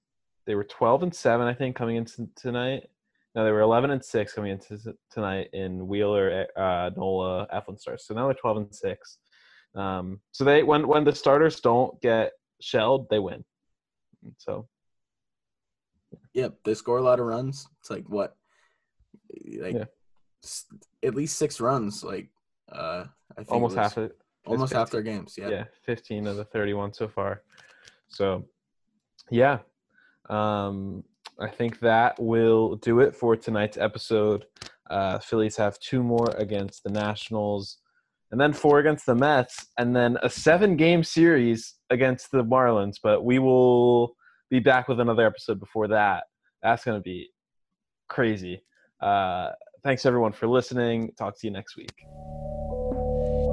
they 0.47 0.55
were 0.55 0.65
twelve 0.65 1.03
and 1.03 1.15
seven, 1.15 1.47
I 1.47 1.55
think, 1.55 1.77
coming 1.77 1.97
into 1.97 2.29
tonight. 2.37 2.89
No, 3.35 3.45
they 3.45 3.51
were 3.51 3.61
eleven 3.61 3.91
and 3.91 4.05
six 4.05 4.33
coming 4.33 4.53
into 4.53 4.79
tonight 5.11 5.49
in 5.53 5.87
Wheeler, 5.89 6.47
uh, 6.57 6.91
Nola, 6.97 7.49
Eflin 7.53 7.79
stars. 7.79 8.07
So 8.07 8.15
now 8.15 8.27
they're 8.27 8.35
twelve 8.35 8.59
and 8.59 8.75
six. 8.75 9.19
Um, 9.75 10.21
so 10.33 10.45
they 10.45 10.63
when 10.63 10.87
when 10.87 11.05
the 11.05 11.15
starters 11.15 11.61
don't 11.61 12.01
get 12.01 12.33
shelled, 12.65 13.09
they 13.11 13.19
win. 13.19 13.45
So. 14.39 14.69
Yep, 16.33 16.59
they 16.65 16.75
score 16.75 16.99
a 16.99 17.03
lot 17.03 17.21
of 17.21 17.27
runs. 17.27 17.69
It's 17.81 17.91
like 17.91 18.09
what 18.09 18.37
like 19.59 19.75
yeah. 19.75 19.85
at 21.03 21.15
least 21.15 21.37
six 21.37 21.61
runs. 21.61 22.05
Like 22.05 22.29
uh, 22.71 23.05
I 23.33 23.37
think 23.37 23.53
almost 23.53 23.77
half 23.77 23.99
it. 23.99 24.17
Almost 24.47 24.73
half 24.73 24.91
their 24.91 25.03
games. 25.03 25.37
Yeah. 25.39 25.49
Yeah, 25.49 25.65
fifteen 25.85 26.27
of 26.27 26.37
the 26.37 26.45
thirty-one 26.45 26.93
so 26.93 27.09
far. 27.09 27.43
So, 28.09 28.45
yeah, 29.31 29.59
um, 30.29 31.03
I 31.41 31.49
think 31.49 31.81
that 31.81 32.21
will 32.21 32.77
do 32.77 33.01
it 33.01 33.15
for 33.15 33.37
tonight's 33.37 33.79
episode. 33.79 34.45
Uh, 34.91 35.19
Phillies 35.19 35.57
have 35.57 35.79
two 35.79 36.03
more 36.03 36.29
against 36.37 36.85
the 36.85 36.91
Nationals, 36.91 37.79
and 38.35 38.41
then 38.41 38.53
four 38.53 38.81
against 38.81 39.07
the 39.07 39.15
Mets, 39.15 39.69
and 39.79 39.95
then 39.95 40.19
a 40.25 40.29
seven-game 40.29 41.05
series 41.05 41.75
against 41.91 42.33
the 42.33 42.43
Marlins. 42.43 42.97
But 43.01 43.25
we 43.25 43.39
will 43.39 44.17
be 44.51 44.59
back 44.59 44.89
with 44.89 44.99
another 44.99 45.25
episode 45.25 45.61
before 45.61 45.87
that. 45.87 46.25
That's 46.61 46.83
going 46.85 46.99
to 46.99 47.01
be 47.01 47.29
crazy. 48.09 48.61
Uh, 49.01 49.51
thanks 49.85 50.05
everyone 50.05 50.33
for 50.33 50.49
listening. 50.49 51.13
Talk 51.17 51.39
to 51.39 51.47
you 51.47 51.53
next 51.53 51.77
week. 51.77 51.95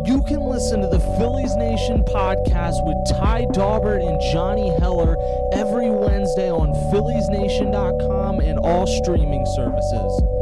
You 0.08 0.24
can 0.28 0.40
listen 0.40 0.82
to 0.82 0.88
the 0.88 1.00
Phillies 1.20 1.56
Nation 1.58 2.04
podcast 2.06 2.84
with 2.84 2.98
Ty 3.20 3.46
Daubert 3.54 4.02
and 4.02 4.20
Johnny 4.34 4.76
Heller 4.80 5.16
every 5.54 5.92
Wednesday 5.92 6.50
on 6.50 6.74
PhilliesNation.com 6.92 8.40
and 8.40 8.58
all 8.58 8.88
streaming 8.88 9.46
services. 9.46 10.41